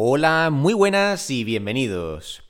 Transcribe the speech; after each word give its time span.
Hola, 0.00 0.50
muy 0.52 0.74
buenas 0.74 1.28
y 1.28 1.42
bienvenidos. 1.42 2.44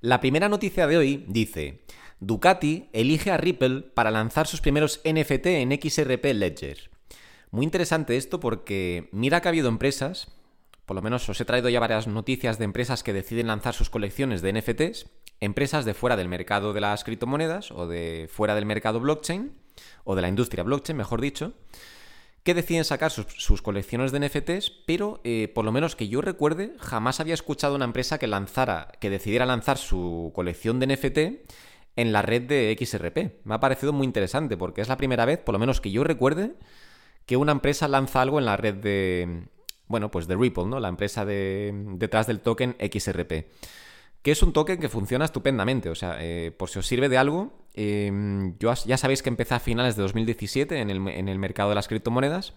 La 0.00 0.20
primera 0.20 0.48
noticia 0.48 0.86
de 0.86 0.96
hoy 0.96 1.24
dice, 1.26 1.82
Ducati 2.20 2.88
elige 2.92 3.32
a 3.32 3.36
Ripple 3.36 3.80
para 3.80 4.12
lanzar 4.12 4.46
sus 4.46 4.60
primeros 4.60 5.00
NFT 5.04 5.46
en 5.46 5.72
XRP 5.72 6.24
Ledger. 6.26 6.92
Muy 7.50 7.64
interesante 7.64 8.16
esto 8.16 8.38
porque 8.38 9.08
mira 9.10 9.40
que 9.40 9.48
ha 9.48 9.50
habido 9.50 9.66
empresas, 9.66 10.28
por 10.86 10.94
lo 10.94 11.02
menos 11.02 11.28
os 11.28 11.40
he 11.40 11.44
traído 11.44 11.68
ya 11.68 11.80
varias 11.80 12.06
noticias 12.06 12.58
de 12.58 12.64
empresas 12.64 13.02
que 13.02 13.12
deciden 13.12 13.48
lanzar 13.48 13.74
sus 13.74 13.90
colecciones 13.90 14.40
de 14.40 14.52
NFTs, 14.52 15.06
empresas 15.40 15.84
de 15.84 15.94
fuera 15.94 16.16
del 16.16 16.28
mercado 16.28 16.72
de 16.72 16.80
las 16.80 17.02
criptomonedas 17.02 17.72
o 17.72 17.88
de 17.88 18.30
fuera 18.32 18.54
del 18.54 18.66
mercado 18.66 19.00
blockchain, 19.00 19.50
o 20.04 20.14
de 20.14 20.22
la 20.22 20.28
industria 20.28 20.62
blockchain, 20.62 20.96
mejor 20.96 21.20
dicho, 21.20 21.54
que 22.44 22.54
deciden 22.54 22.84
sacar 22.84 23.10
sus, 23.10 23.62
colecciones 23.62 24.12
de 24.12 24.20
NFTs, 24.20 24.70
pero 24.86 25.20
eh, 25.24 25.50
por 25.54 25.64
lo 25.64 25.72
menos 25.72 25.96
que 25.96 26.08
yo 26.08 26.20
recuerde, 26.20 26.74
jamás 26.78 27.18
había 27.18 27.32
escuchado 27.32 27.74
una 27.74 27.86
empresa 27.86 28.18
que 28.18 28.26
lanzara, 28.26 28.92
que 29.00 29.08
decidiera 29.08 29.46
lanzar 29.46 29.78
su 29.78 30.30
colección 30.34 30.78
de 30.78 30.86
NFT 30.88 31.18
en 31.96 32.12
la 32.12 32.20
red 32.20 32.42
de 32.42 32.76
XRP. 32.78 33.44
Me 33.44 33.54
ha 33.54 33.60
parecido 33.60 33.94
muy 33.94 34.06
interesante 34.06 34.58
porque 34.58 34.82
es 34.82 34.88
la 34.88 34.98
primera 34.98 35.24
vez, 35.24 35.38
por 35.38 35.54
lo 35.54 35.58
menos 35.58 35.80
que 35.80 35.90
yo 35.90 36.04
recuerde, 36.04 36.54
que 37.24 37.38
una 37.38 37.52
empresa 37.52 37.88
lanza 37.88 38.20
algo 38.20 38.38
en 38.38 38.44
la 38.44 38.58
red 38.58 38.74
de, 38.74 39.44
bueno, 39.86 40.10
pues 40.10 40.26
de 40.26 40.36
Ripple, 40.36 40.66
¿no? 40.66 40.80
La 40.80 40.88
empresa 40.88 41.24
de, 41.24 41.72
detrás 41.96 42.26
del 42.26 42.40
token 42.40 42.76
XRP 42.78 43.46
que 44.24 44.32
es 44.32 44.42
un 44.42 44.54
token 44.54 44.80
que 44.80 44.88
funciona 44.88 45.26
estupendamente. 45.26 45.90
O 45.90 45.94
sea, 45.94 46.16
eh, 46.18 46.50
por 46.50 46.70
si 46.70 46.78
os 46.78 46.86
sirve 46.86 47.10
de 47.10 47.18
algo, 47.18 47.52
em, 47.74 48.56
yo 48.58 48.72
ya 48.86 48.96
sabéis 48.96 49.22
que 49.22 49.28
empecé 49.28 49.54
a 49.54 49.60
finales 49.60 49.96
de 49.96 50.02
2017 50.02 50.80
en 50.80 50.90
el, 50.90 51.38
mercado 51.38 51.68
de 51.68 51.74
las 51.74 51.88
criptomonedas. 51.88 52.54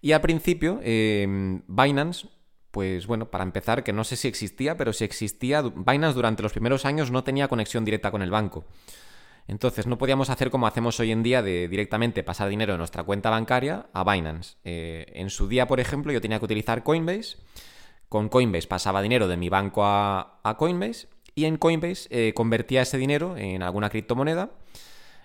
Y 0.00 0.12
al 0.12 0.20
principio, 0.20 0.80
em, 0.82 1.62
Binance, 1.66 2.28
pues 2.70 3.06
bueno, 3.06 3.30
para 3.30 3.44
empezar, 3.44 3.84
que 3.84 3.92
no 3.92 4.04
sé 4.04 4.16
si 4.16 4.28
existía, 4.28 4.76
pero 4.76 4.92
si 4.92 5.04
existía, 5.04 5.62
Binance 5.62 6.14
durante 6.14 6.42
los 6.42 6.52
primeros 6.52 6.84
años 6.84 7.10
no 7.10 7.24
tenía 7.24 7.48
conexión 7.48 7.84
directa 7.84 8.10
con 8.10 8.22
el 8.22 8.30
banco. 8.30 8.64
Entonces 9.46 9.86
no 9.86 9.98
podíamos 9.98 10.30
hacer 10.30 10.50
como 10.50 10.66
hacemos 10.66 10.98
hoy 11.00 11.12
en 11.12 11.22
día 11.22 11.42
de 11.42 11.68
directamente 11.68 12.22
pasar 12.22 12.48
dinero 12.48 12.72
de 12.72 12.78
nuestra 12.78 13.02
cuenta 13.02 13.30
bancaria 13.30 13.86
a 13.92 14.02
Binance. 14.02 14.56
Eh, 14.64 15.06
en 15.14 15.30
su 15.30 15.48
día, 15.48 15.66
por 15.66 15.80
ejemplo, 15.80 16.12
yo 16.12 16.20
tenía 16.20 16.38
que 16.38 16.46
utilizar 16.46 16.82
Coinbase 16.82 17.36
con 18.14 18.28
Coinbase 18.28 18.68
pasaba 18.68 19.02
dinero 19.02 19.26
de 19.26 19.36
mi 19.36 19.48
banco 19.48 19.82
a, 19.84 20.54
Coinbase 20.56 21.08
y 21.34 21.44
en 21.46 21.56
Coinbase 21.56 22.08
eh, 22.10 22.32
convertía 22.34 22.82
ese 22.82 22.98
dinero 22.98 23.36
en 23.36 23.62
alguna 23.62 23.90
criptomoneda. 23.90 24.50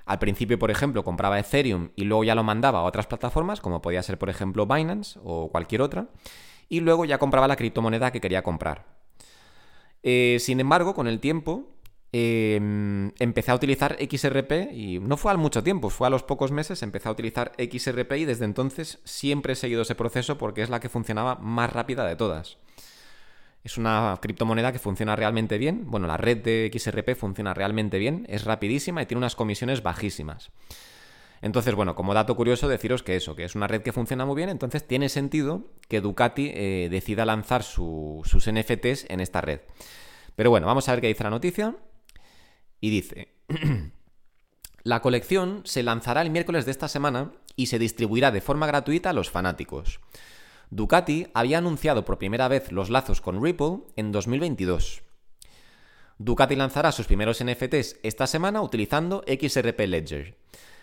Al 0.06 0.18
principio, 0.18 0.58
por 0.58 0.72
ejemplo, 0.72 1.04
compraba 1.04 1.38
Ethereum 1.40 1.90
y 1.96 2.06
luego 2.06 2.24
ya 2.24 2.34
lo 2.34 2.44
mandaba 2.44 2.80
a 2.80 2.84
otras 2.84 3.06
plataformas, 3.06 3.62
como 3.62 3.82
podía 3.82 4.02
ser, 4.02 4.18
por 4.18 4.30
ejemplo, 4.30 4.66
Binance 4.66 5.20
o 5.24 5.50
cualquier 5.52 5.82
otra, 5.84 6.08
y 6.68 6.80
luego 6.80 7.06
ya 7.06 7.20
compraba 7.20 7.48
la 7.48 7.56
criptomoneda 7.56 8.12
que 8.12 8.20
quería 8.20 8.42
comprar. 8.42 8.86
Eh, 10.02 10.38
sin 10.40 10.60
embargo, 10.60 10.96
con 10.96 11.08
el 11.08 11.20
tiempo, 11.20 11.68
em, 12.12 13.12
empecé 13.20 13.52
a 13.52 13.56
utilizar 13.56 13.98
XRP 14.00 14.72
y 14.73 15.00
no 15.00 15.16
fue 15.16 15.32
al 15.32 15.38
mucho 15.38 15.62
tiempo, 15.62 15.92
fue 15.92 16.08
a 16.08 16.10
los 16.10 16.23
pocos 16.23 16.52
meses, 16.52 16.82
empecé 16.82 17.08
a 17.08 17.12
utilizar 17.12 17.52
XRP 17.60 18.18
y 18.18 18.26
desde 18.26 18.46
entonces 18.46 19.00
siempre 19.04 19.54
he 19.54 19.56
seguido 19.56 19.84
ese 19.84 19.94
proceso 19.94 20.40
porque 20.40 20.64
es 20.64 20.70
la 20.72 20.80
que 20.80 20.90
funcionaba 20.90 21.36
más 21.36 21.72
rápida 21.72 22.06
de 22.06 22.16
todas. 22.16 22.58
Es 23.64 23.78
una 23.78 24.18
criptomoneda 24.22 24.72
que 24.72 24.80
funciona 24.80 25.16
realmente 25.16 25.58
bien. 25.58 25.90
Bueno, 25.92 26.08
la 26.08 26.18
red 26.18 26.38
de 26.38 26.72
XRP 26.74 27.16
funciona 27.16 27.54
realmente 27.54 27.98
bien, 27.98 28.26
es 28.30 28.46
rapidísima 28.46 29.02
y 29.02 29.06
tiene 29.06 29.20
unas 29.20 29.36
comisiones 29.36 29.84
bajísimas. 29.84 30.52
Entonces, 31.42 31.74
bueno, 31.74 31.96
como 31.96 32.14
dato 32.14 32.36
curioso, 32.36 32.68
deciros 32.68 33.04
que 33.04 33.16
eso, 33.16 33.36
que 33.36 33.46
es 33.46 33.56
una 33.56 33.68
red 33.68 33.82
que 33.82 33.94
funciona 33.94 34.26
muy 34.26 34.36
bien, 34.36 34.50
entonces 34.50 34.86
tiene 34.86 35.08
sentido 35.08 35.72
que 35.88 36.02
Ducati 36.02 36.52
eh, 36.54 36.88
decida 36.92 37.26
lanzar 37.26 37.64
sus 37.64 38.52
NFTs 38.52 39.06
en 39.10 39.20
esta 39.20 39.42
red. 39.42 39.62
Pero 40.36 40.50
bueno, 40.50 40.68
vamos 40.68 40.88
a 40.88 40.92
ver 40.92 41.02
qué 41.02 41.08
dice 41.08 41.23
la 41.23 41.30
noticia. 41.30 41.76
Y 42.82 42.90
dice, 42.90 43.36
la 44.84 45.02
colección 45.02 45.62
se 45.66 45.83
lanzará 45.83 46.22
el 46.22 46.30
miércoles 46.30 46.66
de 46.66 46.72
esta 46.72 46.88
semana 46.88 47.32
y 47.56 47.67
se 47.67 47.80
distribuirá 47.80 48.32
de 48.32 48.42
forma 48.42 48.67
gratuita 48.67 49.10
a 49.10 49.14
los 49.14 49.30
fanáticos. 49.30 50.00
Ducati 50.72 51.28
había 51.34 51.58
anunciado 51.58 52.06
por 52.06 52.20
primera 52.20 52.48
vez 52.48 52.72
los 52.72 52.92
lazos 52.92 53.22
con 53.22 53.44
Ripple 53.44 53.80
en 53.96 54.12
2022. 54.12 55.02
Ducati 56.20 56.56
lanzará 56.56 56.92
sus 56.92 57.08
primeros 57.08 57.44
NFTs 57.44 57.98
esta 58.04 58.28
semana 58.28 58.62
utilizando 58.62 59.24
XRP 59.26 59.80
Ledger. 59.88 60.38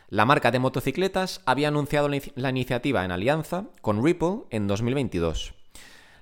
La 0.08 0.24
marca 0.24 0.50
de 0.50 0.58
motocicletas 0.58 1.40
había 1.46 1.68
anunciado 1.68 2.08
la 2.08 2.50
iniciativa 2.50 3.04
en 3.04 3.12
alianza 3.12 3.66
con 3.80 4.04
Ripple 4.04 4.44
en 4.50 4.66
2022. 4.66 5.54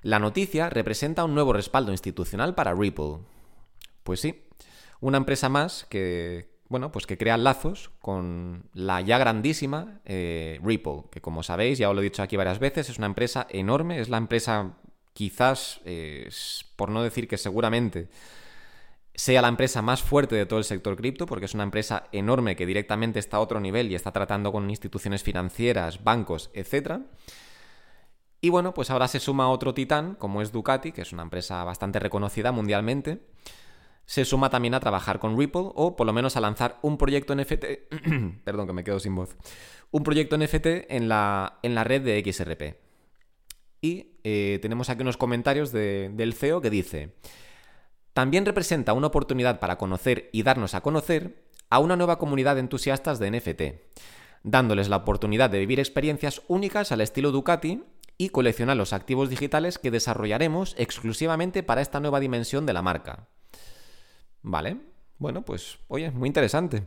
La 0.03 0.19
noticia 0.19 0.69
representa 0.69 1.25
un 1.25 1.35
nuevo 1.35 1.55
respaldo 1.55 1.93
institucional 1.93 2.55
para 2.55 2.75
Ripple. 2.75 3.21
Pues 4.03 4.21
sí, 4.21 4.45
una 5.01 5.17
empresa 5.17 5.49
más 5.49 5.87
que, 5.89 6.54
bueno, 6.75 6.91
pues 6.91 7.07
que 7.07 7.17
crean 7.17 7.45
lazos 7.45 7.93
con 8.01 8.65
la 8.73 9.01
ya 9.01 9.17
grandísima 9.17 10.01
eh, 10.05 10.59
Ripple, 10.61 11.05
que 11.13 11.21
como 11.21 11.45
sabéis, 11.45 11.79
ya 11.79 11.89
os 11.89 11.95
lo 11.95 12.01
he 12.01 12.05
dicho 12.05 12.21
aquí 12.21 12.37
varias 12.37 12.59
veces, 12.59 12.91
es 12.91 12.99
una 12.99 13.07
empresa 13.07 13.47
enorme, 13.49 14.01
es 14.01 14.09
la 14.09 14.17
empresa 14.17 14.75
quizás, 15.13 15.81
por 16.75 16.91
no 16.91 17.05
decir 17.05 17.29
que 17.29 17.39
seguramente, 17.39 18.09
sea 19.15 19.41
la 19.41 19.49
empresa 19.49 19.81
más 19.81 20.03
fuerte 20.03 20.35
de 20.35 20.47
todo 20.47 20.59
el 20.59 20.65
sector 20.65 20.97
cripto, 20.97 21.27
porque 21.27 21.45
es 21.45 21.55
una 21.55 21.63
empresa 21.63 22.09
enorme 22.11 22.57
que 22.57 22.67
directamente 22.67 23.21
está 23.21 23.37
a 23.37 23.41
otro 23.41 23.61
nivel 23.61 23.91
y 23.91 23.95
está 23.95 24.11
tratando 24.11 24.51
con 24.51 24.69
instituciones 24.69 25.23
financieras, 25.23 26.03
bancos, 26.03 26.51
etc. 26.55 27.03
Y 28.41 28.51
bueno, 28.51 28.75
pues 28.75 28.91
ahora 28.91 29.07
se 29.07 29.21
suma 29.21 29.49
otro 29.49 29.73
titán, 29.73 30.17
como 30.17 30.43
es 30.43 30.51
Ducati, 30.51 30.91
que 30.91 31.03
es 31.03 31.13
una 31.13 31.23
empresa 31.23 31.63
bastante 31.63 32.01
reconocida 32.01 32.51
mundialmente, 32.51 33.21
se 34.07 34.25
suma 34.25 34.51
también 34.51 34.75
a 34.75 34.81
trabajar 34.81 35.19
con 35.19 35.39
Ripple 35.39 35.71
o 35.75 35.97
por 35.97 36.07
lo 36.07 36.13
menos 36.13 36.37
a 36.37 36.41
lanzar 36.41 36.79
un 36.83 36.99
proyecto 36.99 37.35
NFT, 37.35 37.65
perdón 38.45 38.67
que 38.67 38.73
me 38.73 38.85
quedo 38.85 39.01
sin 39.01 39.15
voz, 39.15 39.37
un 39.91 40.03
proyecto 40.03 40.37
NFT 40.37 40.67
en 40.89 41.09
la, 41.09 41.59
en 41.63 41.75
la 41.75 41.85
red 41.85 42.03
de 42.03 42.23
XRP. 42.25 42.77
Y 43.81 44.19
eh, 44.25 44.59
tenemos 44.63 44.89
aquí 44.89 45.03
unos 45.03 45.17
comentarios 45.17 45.73
del 45.73 46.35
CEO 46.35 46.61
que 46.61 46.71
dice, 46.71 47.17
también 48.15 48.47
representa 48.47 48.93
una 48.93 49.09
oportunidad 49.09 49.61
para 49.61 49.77
conocer 49.77 50.31
y 50.33 50.43
darnos 50.43 50.75
a 50.75 50.81
conocer 50.81 51.45
a 51.69 51.81
una 51.81 51.97
nueva 51.97 52.19
comunidad 52.19 52.55
de 52.55 52.61
entusiastas 52.61 53.19
de 53.19 53.31
NFT, 53.31 53.63
dándoles 54.43 54.89
la 54.89 54.97
oportunidad 54.97 55.51
de 55.51 55.59
vivir 55.59 55.81
experiencias 55.81 56.43
únicas 56.49 56.93
al 56.93 57.01
estilo 57.01 57.33
Ducati 57.33 57.83
y 58.17 58.29
coleccionar 58.29 58.77
los 58.77 58.93
activos 58.93 59.29
digitales 59.29 59.79
que 59.79 59.91
desarrollaremos 59.91 60.75
exclusivamente 60.79 61.63
para 61.63 61.83
esta 61.83 62.01
nueva 62.01 62.21
dimensión 62.21 62.65
de 62.67 62.73
la 62.73 62.83
marca. 62.83 63.29
Vale, 64.45 64.77
bueno, 65.19 65.43
pues 65.43 65.79
oye, 65.89 66.11
muy 66.11 66.29
interesante. 66.29 66.87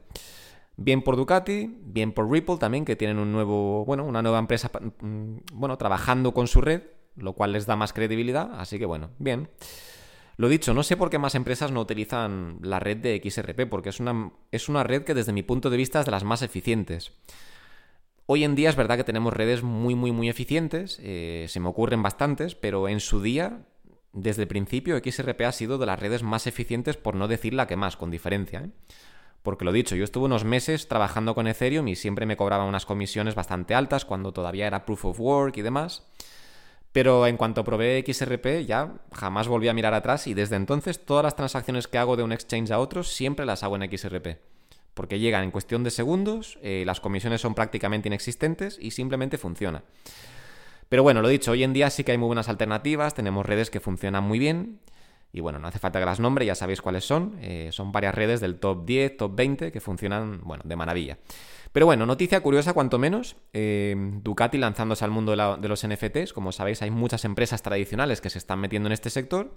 Bien 0.78 1.01
por 1.01 1.18
Ducati, 1.18 1.75
bien 1.81 2.12
por 2.12 2.29
Ripple 2.31 2.57
también, 2.57 2.85
que 2.85 2.95
tienen 2.95 3.18
un 3.18 3.31
nuevo, 3.31 3.84
bueno, 3.84 4.06
una 4.06 4.22
nueva 4.22 4.38
empresa, 4.38 4.69
mm, 5.01 5.38
bueno, 5.53 5.75
trabajando 5.78 6.35
con 6.35 6.47
su 6.47 6.62
red, 6.62 6.84
lo 7.16 7.34
cual 7.34 7.53
les 7.53 7.66
da 7.66 7.75
más 7.75 7.94
credibilidad, 7.94 8.51
así 8.59 8.78
que 8.78 8.85
bueno, 8.85 9.09
bien. 9.17 9.50
Lo 10.38 10.50
dicho, 10.50 10.75
no 10.75 10.84
sé 10.84 10.97
por 10.97 11.09
qué 11.09 11.17
más 11.17 11.34
empresas 11.34 11.72
no 11.72 11.81
utilizan 11.81 12.59
la 12.62 12.79
red 12.79 12.97
de 12.97 13.19
XRP, 13.19 13.67
porque 13.67 13.90
es 13.90 14.00
una, 14.00 14.31
es 14.51 14.69
una 14.69 14.84
red 14.84 15.03
que 15.03 15.16
desde 15.16 15.34
mi 15.34 15.41
punto 15.41 15.72
de 15.72 15.78
vista 15.78 16.01
es 16.01 16.06
de 16.06 16.12
las 16.12 16.23
más 16.23 16.44
eficientes. 16.44 17.13
Hoy 18.28 18.44
en 18.44 18.53
día 18.53 18.69
es 18.69 18.75
verdad 18.75 18.97
que 18.97 19.03
tenemos 19.03 19.34
redes 19.34 19.63
muy, 19.63 19.96
muy, 19.96 20.12
muy 20.12 20.29
eficientes, 20.29 21.00
eh, 21.01 21.47
se 21.50 21.59
me 21.59 21.69
ocurren 21.69 22.03
bastantes, 22.03 22.53
pero 22.53 22.88
en 22.88 23.00
su 23.00 23.19
día 23.19 23.66
desde 24.13 24.44
el 24.44 24.47
principio 24.47 24.97
XRP 24.97 25.41
ha 25.41 25.51
sido 25.51 25.78
de 25.78 25.85
las 25.85 26.00
redes 26.00 26.23
más 26.23 26.47
eficientes, 26.47 26.97
por 26.97 27.16
no 27.16 27.28
decir 27.28 27.53
la 27.53 27.68
que 27.68 27.75
más, 27.75 27.97
con 27.97 28.12
diferencia. 28.12 28.62
¿eh? 28.62 28.69
Porque 29.44 29.66
lo 29.66 29.72
dicho, 29.72 29.95
yo 29.95 30.03
estuve 30.03 30.25
unos 30.25 30.44
meses 30.44 30.88
trabajando 30.88 31.34
con 31.34 31.47
Ethereum 31.47 31.88
y 31.88 31.95
siempre 31.95 32.25
me 32.25 32.35
cobraban 32.35 32.67
unas 32.67 32.85
comisiones 32.85 33.35
bastante 33.35 33.75
altas 33.75 34.06
cuando 34.06 34.34
todavía 34.34 34.67
era 34.67 34.85
proof 34.85 35.06
of 35.06 35.19
work 35.19 35.57
y 35.57 35.62
demás. 35.62 36.06
Pero 36.91 37.28
en 37.28 37.38
cuanto 37.38 37.63
probé 37.63 38.03
XRP 38.06 38.66
ya 38.66 38.96
jamás 39.13 39.47
volví 39.47 39.67
a 39.67 39.73
mirar 39.73 39.93
atrás 39.93 40.28
y 40.28 40.34
desde 40.34 40.55
entonces 40.55 41.05
todas 41.05 41.23
las 41.23 41.35
transacciones 41.35 41.87
que 41.87 41.97
hago 41.97 42.16
de 42.16 42.23
un 42.23 42.32
exchange 42.32 42.72
a 42.72 42.79
otro 42.79 43.03
siempre 43.03 43.46
las 43.46 43.64
hago 43.64 43.76
en 43.76 43.90
XRP. 43.90 44.40
Porque 44.93 45.20
llegan 45.20 45.43
en 45.43 45.52
cuestión 45.52 45.84
de 45.84 45.91
segundos, 45.91 46.58
eh, 46.64 46.84
las 46.85 46.99
comisiones 46.99 47.40
son 47.40 47.53
prácticamente 47.53 48.09
inexistentes 48.09 48.78
y 48.82 48.91
simplemente 48.91 49.37
funciona. 49.37 49.84
Pero 50.89 51.03
bueno, 51.03 51.22
lo 51.22 51.28
dicho, 51.28 51.51
hoy 51.51 51.63
en 51.63 51.73
día 51.73 51.89
sí 51.89 52.03
que 52.03 52.11
hay 52.11 52.17
muy 52.17 52.28
buenas 52.28 52.49
alternativas, 52.49 53.13
tenemos 53.13 53.45
redes 53.45 53.69
que 53.69 53.79
funcionan 53.79 54.23
muy 54.23 54.39
bien. 54.39 54.79
Y 55.34 55.41
bueno, 55.41 55.59
no 55.59 55.67
hace 55.67 55.79
falta 55.79 55.99
que 55.99 56.05
las 56.05 56.19
nombre, 56.19 56.45
ya 56.45 56.55
sabéis 56.55 56.81
cuáles 56.81 57.05
son. 57.05 57.37
Eh, 57.41 57.69
son 57.72 57.91
varias 57.91 58.16
redes 58.16 58.39
del 58.39 58.59
top 58.59 58.85
10, 58.85 59.17
top 59.17 59.35
20 59.35 59.72
que 59.72 59.81
funcionan, 59.81 60.41
bueno, 60.43 60.63
de 60.66 60.75
maravilla. 60.75 61.17
Pero 61.73 61.85
bueno, 61.85 62.05
noticia 62.05 62.39
curiosa 62.41 62.73
cuanto 62.73 62.97
menos. 62.97 63.35
Eh, 63.53 63.95
Ducati 64.23 64.57
lanzándose 64.57 65.03
al 65.03 65.11
mundo 65.11 65.35
de, 65.35 65.61
de, 65.61 65.67
los 65.67 65.85
NFTs. 65.85 66.31
Como 66.34 66.51
sabéis, 66.51 66.81
hay 66.81 66.91
muchas 66.91 67.25
empresas 67.25 67.61
tradicionales 67.61 68.22
que 68.22 68.29
se 68.29 68.37
están 68.37 68.59
metiendo 68.59 68.87
en 68.87 68.93
este 68.93 69.09
sector. 69.09 69.53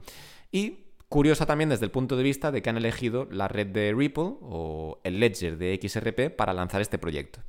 Y 0.50 0.80
curiosa 1.08 1.46
también 1.46 1.70
desde 1.70 1.84
el 1.84 1.92
punto 1.92 2.16
de 2.16 2.24
vista 2.24 2.50
de 2.50 2.62
que 2.62 2.70
han 2.70 2.76
elegido 2.76 3.28
la 3.30 3.48
red 3.48 3.68
de 3.68 3.94
Ripple 3.96 4.34
o 4.42 5.00
el 5.04 5.20
Ledger 5.20 5.56
de 5.56 5.78
XRP 5.80 6.34
para 6.36 6.52
lanzar 6.52 6.80
este 6.80 6.98
proyecto. 6.98 7.40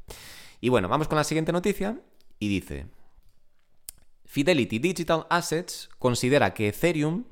Y 0.61 0.69
bueno, 0.69 0.87
vamos 0.87 1.07
con 1.07 1.17
la 1.17 1.23
siguiente 1.23 1.51
noticia. 1.51 1.99
Y 2.39 2.47
dice... 2.47 2.85
Fidelity 4.31 4.79
Digital 4.79 5.27
Assets 5.29 5.89
considera 5.99 6.53
que 6.53 6.69
Ethereum 6.69 7.25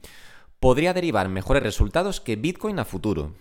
podría 0.59 0.93
derivar 0.93 1.29
mejores 1.29 1.63
resultados 1.63 2.19
que 2.19 2.35
Bitcoin 2.35 2.77
a 2.77 2.83
futuro. 2.83 3.35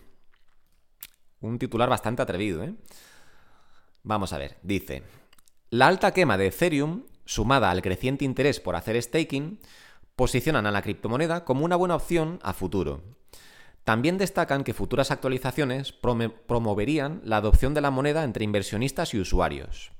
Un 1.40 1.58
titular 1.58 1.88
bastante 1.88 2.22
atrevido, 2.22 2.62
¿eh? 2.62 2.74
Vamos 4.04 4.32
a 4.32 4.38
ver, 4.38 4.58
dice, 4.62 5.02
la 5.70 5.88
alta 5.88 6.12
quema 6.12 6.38
de 6.38 6.46
Ethereum, 6.46 7.02
sumada 7.24 7.72
al 7.72 7.82
creciente 7.82 8.24
interés 8.24 8.60
por 8.60 8.76
hacer 8.76 9.02
staking, 9.02 9.58
posicionan 10.14 10.66
a 10.66 10.70
la 10.70 10.82
criptomoneda 10.82 11.44
como 11.44 11.64
una 11.64 11.74
buena 11.74 11.96
opción 11.96 12.38
a 12.44 12.52
futuro. 12.52 13.02
También 13.82 14.18
destacan 14.18 14.62
que 14.62 14.72
futuras 14.72 15.10
actualizaciones 15.10 15.90
promoverían 15.90 17.22
la 17.24 17.38
adopción 17.38 17.74
de 17.74 17.80
la 17.80 17.90
moneda 17.90 18.22
entre 18.22 18.44
inversionistas 18.44 19.14
y 19.14 19.18
usuarios. 19.18 19.90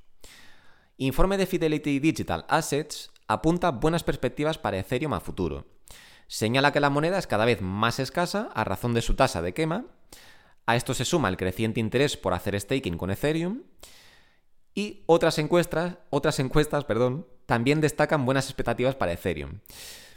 Informe 0.95 1.35
de 1.37 1.45
Fidelity 1.45 1.99
Digital 1.99 2.45
Assets 2.47 3.11
apunta 3.29 3.69
buenas 3.71 4.03
perspectivas 4.03 4.57
para 4.57 4.79
Ethereum 4.79 5.13
a 5.13 5.21
futuro. 5.21 5.65
Señala 6.27 6.73
que 6.73 6.79
la 6.79 6.89
moneda 6.89 7.17
es 7.17 7.27
cada 7.27 7.45
vez 7.45 7.61
más 7.61 7.99
escasa 7.99 8.49
a 8.53 8.63
razón 8.63 8.93
de 8.93 9.01
su 9.01 9.15
tasa 9.15 9.41
de 9.41 9.53
quema. 9.53 9.85
A 10.65 10.75
esto 10.75 10.93
se 10.93 11.05
suma 11.05 11.29
el 11.29 11.37
creciente 11.37 11.79
interés 11.79 12.17
por 12.17 12.33
hacer 12.33 12.59
staking 12.59 12.97
con 12.97 13.11
Ethereum. 13.11 13.61
Y 14.73 15.03
otras 15.05 15.37
encuestas, 15.37 15.97
otras 16.09 16.39
encuestas 16.39 16.85
perdón, 16.85 17.27
también 17.45 17.81
destacan 17.81 18.25
buenas 18.25 18.45
expectativas 18.45 18.95
para 18.95 19.13
Ethereum. 19.13 19.59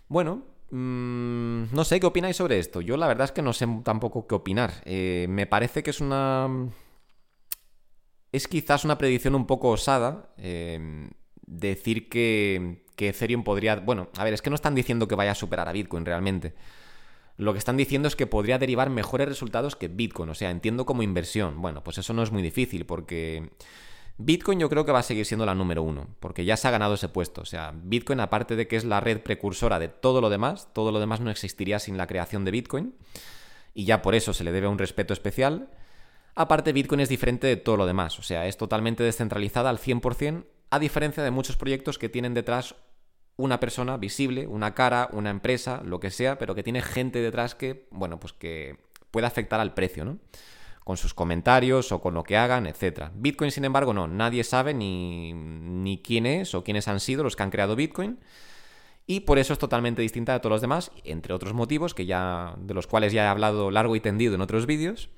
Bueno, 0.08 0.42
mm, 0.70 1.74
no 1.74 1.84
sé 1.84 2.00
qué 2.00 2.06
opináis 2.06 2.36
sobre 2.36 2.58
esto. 2.58 2.80
Yo 2.80 2.96
la 2.96 3.06
verdad 3.06 3.26
es 3.26 3.32
que 3.32 3.42
no 3.42 3.52
sé 3.52 3.66
tampoco 3.84 4.26
qué 4.26 4.34
opinar. 4.34 4.72
Eh, 4.84 5.26
me 5.28 5.46
parece 5.46 5.82
que 5.82 5.90
es 5.90 6.00
una... 6.00 6.48
Es 8.32 8.48
quizás 8.48 8.86
una 8.86 8.96
predicción 8.96 9.34
un 9.34 9.46
poco 9.46 9.68
osada 9.68 10.32
eh, 10.38 11.10
decir 11.46 12.08
que, 12.08 12.81
que 12.96 13.08
Ethereum 13.08 13.44
podría... 13.44 13.76
Bueno, 13.76 14.08
a 14.16 14.24
ver, 14.24 14.34
es 14.34 14.42
que 14.42 14.50
no 14.50 14.56
están 14.56 14.74
diciendo 14.74 15.08
que 15.08 15.14
vaya 15.14 15.32
a 15.32 15.36
superar 15.36 15.68
a 15.68 15.72
Bitcoin 15.72 16.04
realmente. 16.04 16.54
Lo 17.36 17.52
que 17.52 17.58
están 17.58 17.76
diciendo 17.76 18.08
es 18.08 18.16
que 18.16 18.26
podría 18.26 18.58
derivar 18.58 18.90
mejores 18.90 19.28
resultados 19.28 19.76
que 19.76 19.88
Bitcoin. 19.88 20.30
O 20.30 20.34
sea, 20.34 20.50
entiendo 20.50 20.86
como 20.86 21.02
inversión. 21.02 21.60
Bueno, 21.60 21.82
pues 21.82 21.98
eso 21.98 22.12
no 22.12 22.22
es 22.22 22.30
muy 22.30 22.42
difícil 22.42 22.86
porque 22.86 23.50
Bitcoin 24.18 24.60
yo 24.60 24.68
creo 24.68 24.84
que 24.84 24.92
va 24.92 25.00
a 25.00 25.04
seguir 25.04 25.24
siendo 25.24 25.46
la 25.46 25.54
número 25.54 25.82
uno, 25.82 26.08
porque 26.20 26.44
ya 26.44 26.56
se 26.56 26.68
ha 26.68 26.70
ganado 26.70 26.94
ese 26.94 27.08
puesto. 27.08 27.42
O 27.42 27.44
sea, 27.44 27.72
Bitcoin, 27.74 28.20
aparte 28.20 28.56
de 28.56 28.68
que 28.68 28.76
es 28.76 28.84
la 28.84 29.00
red 29.00 29.20
precursora 29.20 29.78
de 29.78 29.88
todo 29.88 30.20
lo 30.20 30.30
demás, 30.30 30.68
todo 30.72 30.92
lo 30.92 31.00
demás 31.00 31.20
no 31.20 31.30
existiría 31.30 31.78
sin 31.78 31.96
la 31.96 32.06
creación 32.06 32.44
de 32.44 32.50
Bitcoin, 32.50 32.94
y 33.74 33.84
ya 33.84 34.02
por 34.02 34.14
eso 34.14 34.32
se 34.32 34.44
le 34.44 34.52
debe 34.52 34.68
un 34.68 34.78
respeto 34.78 35.12
especial. 35.12 35.70
Aparte, 36.34 36.72
Bitcoin 36.72 37.00
es 37.00 37.08
diferente 37.08 37.46
de 37.46 37.56
todo 37.56 37.76
lo 37.76 37.86
demás, 37.86 38.18
o 38.18 38.22
sea, 38.22 38.46
es 38.46 38.56
totalmente 38.56 39.02
descentralizada 39.02 39.70
al 39.70 39.78
100%, 39.78 40.44
a 40.72 40.78
diferencia 40.78 41.22
de 41.22 41.30
muchos 41.30 41.56
proyectos 41.56 41.98
que 41.98 42.08
tienen 42.08 42.32
detrás 42.32 42.74
una 43.36 43.60
persona 43.60 43.98
visible, 43.98 44.46
una 44.46 44.74
cara, 44.74 45.10
una 45.12 45.28
empresa, 45.28 45.82
lo 45.84 46.00
que 46.00 46.10
sea, 46.10 46.38
pero 46.38 46.54
que 46.54 46.62
tiene 46.62 46.80
gente 46.80 47.18
detrás 47.18 47.54
que, 47.54 47.88
bueno, 47.90 48.18
pues 48.18 48.32
que 48.32 48.78
puede 49.10 49.26
afectar 49.26 49.60
al 49.60 49.74
precio, 49.74 50.06
¿no? 50.06 50.18
Con 50.82 50.96
sus 50.96 51.12
comentarios 51.12 51.92
o 51.92 52.00
con 52.00 52.14
lo 52.14 52.22
que 52.22 52.38
hagan, 52.38 52.66
etc. 52.66 53.10
Bitcoin, 53.14 53.50
sin 53.50 53.66
embargo, 53.66 53.92
no. 53.92 54.08
Nadie 54.08 54.44
sabe 54.44 54.72
ni, 54.72 55.34
ni 55.34 56.00
quién 56.00 56.24
es 56.24 56.54
o 56.54 56.64
quiénes 56.64 56.88
han 56.88 57.00
sido 57.00 57.22
los 57.22 57.36
que 57.36 57.42
han 57.42 57.50
creado 57.50 57.76
Bitcoin. 57.76 58.18
Y 59.06 59.20
por 59.20 59.38
eso 59.38 59.52
es 59.52 59.58
totalmente 59.58 60.00
distinta 60.00 60.32
de 60.32 60.40
todos 60.40 60.52
los 60.52 60.60
demás, 60.62 60.90
entre 61.04 61.34
otros 61.34 61.52
motivos 61.52 61.92
que 61.92 62.06
ya, 62.06 62.54
de 62.56 62.72
los 62.72 62.86
cuales 62.86 63.12
ya 63.12 63.24
he 63.24 63.28
hablado 63.28 63.70
largo 63.70 63.94
y 63.94 64.00
tendido 64.00 64.36
en 64.36 64.40
otros 64.40 64.64
vídeos. 64.64 65.10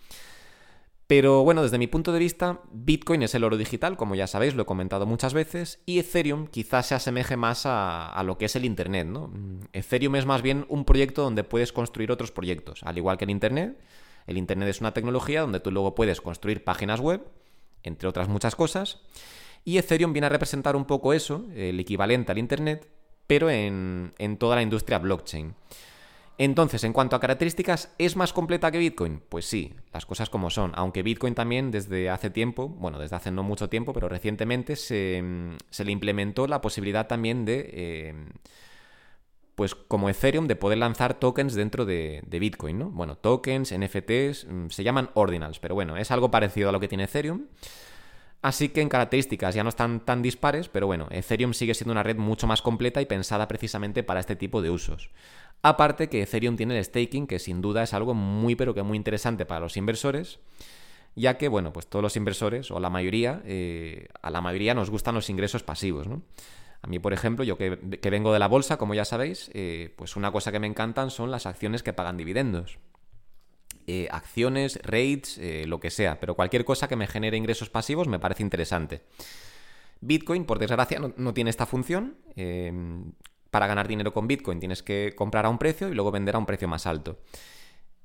Pero 1.16 1.44
bueno, 1.44 1.62
desde 1.62 1.78
mi 1.78 1.86
punto 1.86 2.10
de 2.12 2.18
vista, 2.18 2.60
Bitcoin 2.72 3.22
es 3.22 3.36
el 3.36 3.44
oro 3.44 3.56
digital, 3.56 3.96
como 3.96 4.16
ya 4.16 4.26
sabéis, 4.26 4.56
lo 4.56 4.64
he 4.64 4.66
comentado 4.66 5.06
muchas 5.06 5.32
veces, 5.32 5.78
y 5.86 6.00
Ethereum 6.00 6.48
quizás 6.48 6.86
se 6.86 6.96
asemeje 6.96 7.36
más 7.36 7.66
a, 7.66 8.20
lo 8.26 8.36
que 8.36 8.46
es 8.46 8.56
el 8.56 8.64
Internet, 8.64 9.06
¿no? 9.06 9.30
Ethereum 9.72 10.16
es 10.16 10.26
más 10.26 10.42
bien 10.42 10.66
un 10.68 10.84
proyecto 10.84 11.22
donde 11.22 11.44
puedes 11.44 11.72
construir 11.72 12.10
otros 12.10 12.32
proyectos, 12.32 12.82
al 12.82 12.98
igual 12.98 13.16
que 13.16 13.26
el 13.26 13.30
Internet. 13.30 13.78
El 14.26 14.38
Internet 14.38 14.68
es 14.68 14.80
una 14.80 14.92
tecnología 14.92 15.42
donde 15.42 15.60
tú 15.60 15.70
luego 15.70 15.94
puedes 15.94 16.20
construir 16.20 16.64
páginas 16.64 16.98
web, 16.98 17.24
entre 17.84 18.08
otras 18.08 18.26
muchas 18.26 18.56
cosas, 18.56 18.98
y 19.64 19.78
Ethereum 19.78 20.12
viene 20.12 20.26
a 20.26 20.30
representar 20.30 20.74
un 20.74 20.84
poco 20.84 21.12
eso, 21.12 21.46
el 21.54 21.78
equivalente 21.78 22.32
al 22.32 22.38
Internet, 22.38 22.90
pero 23.28 23.50
en, 23.50 24.14
en 24.18 24.36
toda 24.36 24.56
la 24.56 24.62
industria 24.62 24.98
blockchain. 24.98 25.54
Entonces, 26.36 26.82
en 26.82 26.92
cuanto 26.92 27.14
a 27.14 27.20
características, 27.20 27.94
¿es 27.96 28.16
más 28.16 28.32
completa 28.32 28.72
que 28.72 28.78
Bitcoin? 28.78 29.22
Pues 29.28 29.46
sí, 29.46 29.74
las 29.92 30.04
cosas 30.04 30.30
como 30.30 30.50
son. 30.50 30.72
Aunque 30.74 31.04
Bitcoin 31.04 31.34
también 31.34 31.70
desde 31.70 32.10
hace 32.10 32.28
tiempo, 32.28 32.68
bueno, 32.68 32.98
desde 32.98 33.14
hace 33.14 33.30
no 33.30 33.44
mucho 33.44 33.68
tiempo, 33.68 33.92
pero 33.92 34.08
recientemente 34.08 34.74
se, 34.74 35.22
le 35.22 35.92
implementó 35.92 36.48
la 36.48 36.60
posibilidad 36.60 37.06
también 37.06 37.44
de, 37.44 37.70
eh, 37.72 38.14
pues 39.54 39.76
como 39.76 40.08
Ethereum, 40.08 40.48
de 40.48 40.56
poder 40.56 40.78
lanzar 40.78 41.14
tokens 41.14 41.54
dentro 41.54 41.84
de, 41.84 42.22
de, 42.26 42.38
Bitcoin, 42.40 42.80
¿no? 42.80 42.90
Bueno, 42.90 43.16
tokens, 43.16 43.72
NFTs, 43.72 44.46
mm, 44.50 44.70
se 44.70 44.82
llaman 44.82 45.10
ordinals, 45.14 45.60
pero 45.60 45.76
bueno, 45.76 45.96
es 45.96 46.10
algo 46.10 46.32
parecido 46.32 46.68
a 46.68 46.72
lo 46.72 46.80
que 46.80 46.88
tiene 46.88 47.04
Ethereum. 47.04 47.46
Así 48.44 48.68
que 48.68 48.82
en 48.82 48.90
características 48.90 49.54
ya 49.54 49.62
no 49.62 49.70
están 49.70 50.00
tan 50.00 50.20
dispares, 50.20 50.68
pero 50.68 50.86
bueno, 50.86 51.08
Ethereum 51.10 51.54
sigue 51.54 51.72
siendo 51.72 51.92
una 51.92 52.02
red 52.02 52.18
mucho 52.18 52.46
más 52.46 52.60
completa 52.60 53.00
y 53.00 53.06
pensada 53.06 53.48
precisamente 53.48 54.02
para 54.02 54.20
este 54.20 54.36
tipo 54.36 54.60
de 54.60 54.68
usos. 54.68 55.08
Aparte 55.62 56.08
que 56.08 56.22
Ethereum 56.22 56.56
tiene 56.56 56.76
el 56.76 56.84
staking, 56.84 57.26
que 57.26 57.38
sin 57.38 57.62
duda 57.62 57.82
es 57.82 57.94
algo 57.94 58.12
muy 58.12 58.54
pero 58.54 58.74
que 58.74 58.82
muy 58.82 58.96
interesante 58.96 59.46
para 59.46 59.60
los 59.60 59.76
inversores, 59.76 60.38
ya 61.16 61.38
que, 61.38 61.48
bueno, 61.48 61.72
pues 61.72 61.86
todos 61.86 62.02
los 62.02 62.16
inversores, 62.16 62.70
o 62.70 62.80
la 62.80 62.90
mayoría, 62.90 63.42
eh, 63.44 64.08
a 64.20 64.30
la 64.30 64.40
mayoría 64.40 64.74
nos 64.74 64.90
gustan 64.90 65.14
los 65.14 65.30
ingresos 65.30 65.62
pasivos, 65.62 66.06
¿no? 66.06 66.22
A 66.82 66.86
mí, 66.86 66.98
por 66.98 67.14
ejemplo, 67.14 67.44
yo 67.44 67.56
que, 67.56 67.70
vengo 68.10 68.32
de 68.32 68.38
la 68.38 68.48
bolsa, 68.48 68.76
como 68.76 68.94
ya 68.94 69.06
sabéis, 69.06 69.50
eh, 69.54 69.94
pues 69.96 70.16
una 70.16 70.32
cosa 70.32 70.52
que 70.52 70.60
me 70.60 70.66
encantan 70.66 71.10
son 71.10 71.30
las 71.30 71.46
acciones 71.46 71.82
que 71.82 71.94
pagan 71.94 72.18
dividendos. 72.18 72.78
Eh, 73.86 74.08
acciones, 74.10 74.78
rates, 74.82 75.40
lo 75.66 75.80
que 75.80 75.90
sea, 75.90 76.20
pero 76.20 76.34
cualquier 76.34 76.66
cosa 76.66 76.88
que 76.88 76.96
me 76.96 77.06
genere 77.06 77.38
ingresos 77.38 77.70
pasivos 77.70 78.06
me 78.06 78.18
parece 78.18 78.42
interesante. 78.42 79.02
Bitcoin, 80.00 80.44
por 80.44 80.58
desgracia, 80.58 80.98
no, 80.98 81.14
no 81.16 81.32
tiene 81.32 81.48
esta 81.48 81.64
función 81.64 82.16
para 83.54 83.68
ganar 83.68 83.86
dinero 83.86 84.12
con 84.12 84.26
Bitcoin 84.26 84.58
tienes 84.58 84.82
que 84.82 85.12
comprar 85.14 85.46
a 85.46 85.48
un 85.48 85.58
precio 85.58 85.88
y 85.88 85.94
luego 85.94 86.10
vender 86.10 86.34
a 86.34 86.38
un 86.38 86.44
precio 86.44 86.66
más 86.66 86.88
alto. 86.88 87.20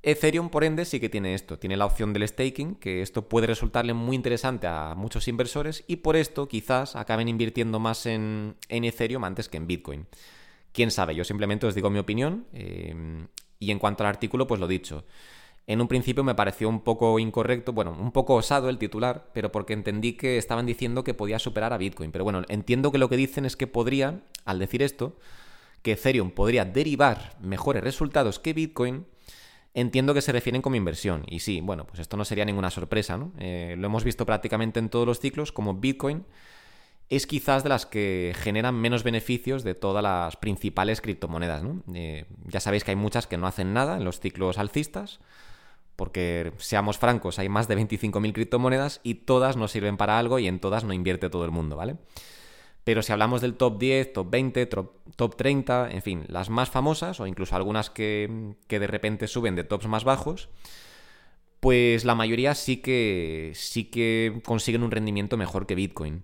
Ethereum, 0.04 0.50
por 0.50 0.64
ende, 0.64 0.86
sí 0.86 1.00
que 1.00 1.10
tiene 1.10 1.34
esto, 1.34 1.58
tiene 1.58 1.76
la 1.76 1.88
opción 1.88 2.14
del 2.14 2.28
staking, 2.28 2.76
que 2.76 3.02
esto 3.02 3.28
puede 3.28 3.48
resultarle 3.48 3.96
muy 3.96 4.16
interesante 4.16 4.68
a 4.68 4.94
muchos 4.96 5.28
inversores 5.28 5.84
y 5.88 5.96
por 5.96 6.18
esto 6.18 6.48
quizás 6.48 6.96
acaben 6.96 7.28
invirtiendo 7.28 7.80
más 7.80 8.06
en, 8.06 8.58
Ethereum 8.70 9.24
antes 9.24 9.50
que 9.50 9.58
en 9.58 9.66
Bitcoin. 9.66 10.06
Quién 10.72 10.92
sabe, 10.92 11.16
yo 11.16 11.24
simplemente 11.24 11.66
os 11.66 11.74
digo 11.74 11.90
mi 11.90 11.98
opinión 11.98 12.46
eh, 12.54 13.26
y 13.58 13.72
en 13.72 13.80
cuanto 13.80 14.04
al 14.04 14.10
artículo, 14.10 14.46
pues 14.46 14.62
lo 14.62 14.68
dicho. 14.68 15.04
En 15.68 15.82
un 15.82 15.88
principio 15.88 16.24
me 16.24 16.36
pareció 16.36 16.68
un 16.68 16.82
poco 16.82 17.20
incorrecto, 17.20 17.74
bueno, 17.74 17.92
un 17.92 18.12
poco 18.12 18.36
osado 18.36 18.70
el 18.70 18.80
titular, 18.80 19.30
pero 19.34 19.52
porque 19.52 19.74
entendí 19.74 20.14
que 20.14 20.38
estaban 20.38 20.66
diciendo 20.66 21.04
que 21.04 21.14
podía 21.14 21.38
superar 21.38 21.74
a 21.74 21.78
Bitcoin. 21.78 22.12
Pero 22.12 22.24
bueno, 22.24 22.42
entiendo 22.50 22.92
que 22.92 22.98
lo 22.98 23.08
que 23.08 23.18
dicen 23.18 23.46
es 23.46 23.56
que 23.56 23.68
podría, 23.68 24.22
al 24.46 24.58
decir 24.58 24.82
esto, 24.82 25.18
que 25.84 25.92
Ethereum 25.92 26.32
podría 26.32 26.66
derivar 26.66 27.38
mejores 27.40 27.84
resultados 27.84 28.40
que 28.40 28.54
Bitcoin, 28.54 29.06
entiendo 29.76 30.14
que 30.14 30.22
se 30.22 30.32
refieren 30.32 30.62
como 30.62 30.76
inversión. 30.76 31.24
Y 31.28 31.40
sí, 31.40 31.62
bueno, 31.62 31.86
pues 31.86 32.00
esto 32.00 32.18
no 32.18 32.26
sería 32.26 32.46
ninguna 32.46 32.72
sorpresa, 32.72 33.18
¿no? 33.18 33.32
Eh, 33.38 33.76
lo 33.78 33.86
hemos 33.86 34.04
visto 34.04 34.26
prácticamente 34.26 34.80
en 34.80 34.90
todos 34.90 35.06
los 35.06 35.20
ciclos, 35.20 35.52
como 35.52 35.76
Bitcoin 35.76 36.26
es 37.10 37.26
quizás 37.26 37.64
de 37.64 37.70
las 37.70 37.86
que 37.86 38.34
generan 38.38 38.76
menos 38.76 39.04
beneficios 39.04 39.64
de 39.64 39.74
todas 39.74 40.04
las 40.04 40.38
principales 40.38 41.02
criptomonedas. 41.02 41.64
Eh, 41.94 42.26
ya 42.46 42.60
sabéis 42.60 42.84
que 42.84 42.92
hay 42.92 42.96
muchas 42.96 43.26
que 43.26 43.38
no 43.38 43.48
hacen 43.48 43.74
nada 43.74 43.98
en 43.98 44.06
los 44.06 44.20
ciclos 44.20 44.60
alcistas, 44.60 45.20
porque 46.00 46.54
seamos 46.60 46.98
francos, 46.98 47.40
hay 47.40 47.50
más 47.50 47.68
de 47.68 47.78
25.000 47.78 48.32
criptomonedas 48.32 49.02
y 49.04 49.16
todas 49.16 49.58
no 49.58 49.68
sirven 49.68 49.98
para 49.98 50.18
algo 50.18 50.40
y 50.40 50.48
en 50.48 50.62
todas 50.62 50.86
no 50.86 50.94
invierte 50.94 51.30
todo 51.30 51.44
el 51.44 51.52
mundo, 51.52 51.76
¿vale? 51.76 51.98
Pero 52.86 53.02
si 53.02 53.12
hablamos 53.12 53.42
del 53.42 53.56
top 53.56 53.78
10, 53.78 54.14
top 54.14 54.30
20, 54.32 54.66
top 54.66 55.36
30, 55.36 55.92
en 55.92 56.02
fin, 56.02 56.24
las 56.30 56.50
más 56.50 56.70
famosas 56.70 57.20
o 57.20 57.28
incluso 57.28 57.54
algunas 57.58 57.90
que, 57.90 58.56
de 58.70 58.88
repente 58.88 59.28
suben 59.28 59.58
de 59.58 59.66
tops 59.66 59.88
más 59.88 60.06
bajos, 60.06 60.48
pues 61.60 62.06
la 62.06 62.16
mayoría 62.16 62.56
sí 62.56 62.78
que, 62.78 63.52
sí 63.54 63.84
que 63.84 64.42
consiguen 64.46 64.84
un 64.84 64.92
rendimiento 64.92 65.36
mejor 65.36 65.68
que 65.68 65.76
Bitcoin. 65.76 66.24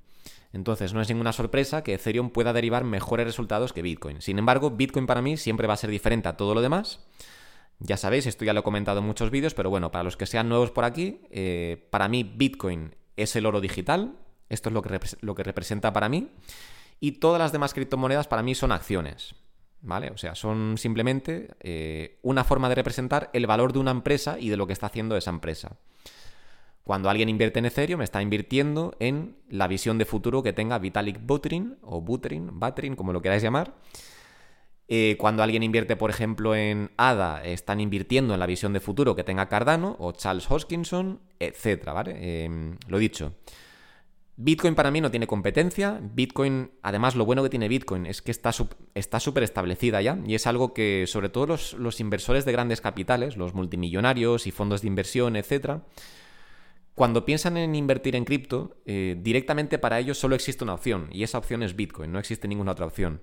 Entonces 0.53 0.94
no 0.94 1.01
es 1.01 1.10
ninguna 1.10 1.34
sorpresa 1.34 1.84
que 1.84 1.96
Ethereum 1.96 2.29
pueda 2.29 2.53
derivar 2.53 2.86
mejores 2.86 3.25
resultados 3.25 3.74
que 3.74 3.82
Bitcoin. 3.82 4.22
Sin 4.22 4.39
embargo, 4.39 4.72
Bitcoin 4.72 5.05
para 5.05 5.22
mí 5.22 5.36
siempre 5.36 5.67
va 5.67 5.74
a 5.74 5.77
ser 5.77 5.89
diferente 5.89 6.29
a 6.29 6.38
todo 6.38 6.55
lo 6.55 6.62
demás. 6.62 7.01
Ya 7.79 7.98
sabéis, 7.98 8.25
esto 8.25 8.46
ya 8.46 8.53
lo 8.53 8.62
he 8.62 8.63
comentado 8.63 9.00
en 9.00 9.05
muchos 9.05 9.32
vídeos, 9.32 9.53
pero 9.53 9.70
bueno, 9.70 9.91
para 9.91 10.03
los 10.03 10.17
que 10.17 10.25
sean 10.25 10.50
nuevos 10.50 10.72
por 10.72 10.86
aquí, 10.86 11.22
eh, 11.29 11.88
para 11.89 12.08
mí 12.08 12.24
Bitcoin 12.24 12.96
es 13.17 13.36
el 13.36 13.46
oro 13.46 13.62
digital, 13.62 14.17
esto 14.50 14.70
es 14.70 14.74
lo 14.74 14.82
que, 14.82 15.00
lo 15.22 15.36
que 15.36 15.44
representa 15.44 15.91
para 15.91 16.10
mí. 16.10 16.29
Y 17.00 17.13
todas 17.13 17.39
las 17.39 17.51
demás 17.51 17.74
criptomonedas 17.74 18.27
para 18.27 18.44
mí 18.44 18.55
son 18.55 18.72
acciones. 18.72 19.36
¿Vale? 19.82 20.10
O 20.10 20.17
sea, 20.17 20.34
son 20.34 20.79
simplemente 20.79 21.50
eh, 21.60 22.17
una 22.24 22.44
forma 22.44 22.70
de 22.70 22.75
representar 22.75 23.29
el 23.34 23.46
valor 23.46 23.72
de 23.72 23.77
una 23.77 23.91
empresa 23.91 24.39
y 24.39 24.50
de 24.50 24.58
lo 24.58 24.65
que 24.65 24.74
está 24.74 24.88
haciendo 24.88 25.15
esa 25.15 25.29
empresa. 25.29 25.77
Cuando 26.84 27.10
alguien 27.10 27.29
invierte 27.29 27.60
en 27.60 27.65
Ethereum, 27.65 28.01
está 28.01 28.22
invirtiendo 28.22 28.96
en 29.00 29.36
la 29.48 29.67
visión 29.67 30.00
de 30.00 30.05
futuro 30.05 30.41
que 30.41 30.53
tenga 30.53 30.79
Vitalik 30.79 31.24
Buterin, 31.24 31.77
o 31.82 32.01
Buterin, 32.01 32.60
Buterin, 32.60 32.96
como 32.96 33.13
lo 33.13 33.22
queráis 33.22 33.44
llamar. 33.44 33.75
Eh, 34.87 35.15
cuando 35.19 35.41
alguien 35.41 35.63
invierte, 35.63 35.95
por 35.95 36.11
ejemplo, 36.11 36.55
en 36.55 36.91
ADA, 36.97 37.43
están 37.43 37.79
invirtiendo 37.79 38.33
en 38.33 38.39
la 38.39 38.45
visión 38.45 38.71
de 38.73 38.79
futuro 38.79 39.15
que 39.15 39.23
tenga 39.23 39.49
Cardano 39.49 39.95
o 39.99 40.11
Charles 40.11 40.49
Hoskinson, 40.49 41.19
etcétera, 41.39 41.93
¿vale? 41.93 42.43
Em, 42.45 42.77
lo 42.87 42.99
dicho. 42.99 43.33
Bitcoin 44.37 44.75
para 44.75 44.91
mí 44.91 44.99
no 45.01 45.11
tiene 45.11 45.27
competencia. 45.27 45.99
Bitcoin, 46.01 46.71
además, 46.81 47.15
lo 47.15 47.25
bueno 47.25 47.41
que 47.41 47.49
tiene 47.49 47.69
Bitcoin 47.69 48.05
es 48.05 48.21
que 48.21 48.31
está 48.31 48.51
súper 48.51 49.43
establecida 49.43 50.01
ya 50.01 50.19
y 50.25 50.35
es 50.35 50.45
algo 50.45 50.73
que, 50.73 51.05
sobre 51.07 51.29
todo 51.29 51.47
los, 51.47 51.99
inversores 51.99 52.43
de 52.43 52.51
grandes 52.51 52.81
capitales, 52.81 53.37
los 53.37 53.53
multimillonarios 53.53 54.45
y 54.45 54.51
fondos 54.51 54.81
de 54.81 54.87
inversión, 54.87 55.35
etcétera, 55.37 55.83
cuando 56.95 57.25
piensan 57.25 57.57
en 57.57 57.75
invertir 57.75 58.15
en 58.15 58.25
cripto, 58.25 58.77
eh, 58.85 59.15
directamente 59.19 59.79
para 59.79 59.99
ellos 59.99 60.17
solo 60.17 60.35
existe 60.35 60.63
una 60.63 60.73
opción, 60.73 61.09
y 61.11 61.23
esa 61.23 61.37
opción 61.37 61.63
es 61.63 61.75
Bitcoin, 61.75 62.11
no 62.11 62.19
existe 62.19 62.47
ninguna 62.47 62.73
otra 62.73 62.85
opción. 62.85 63.21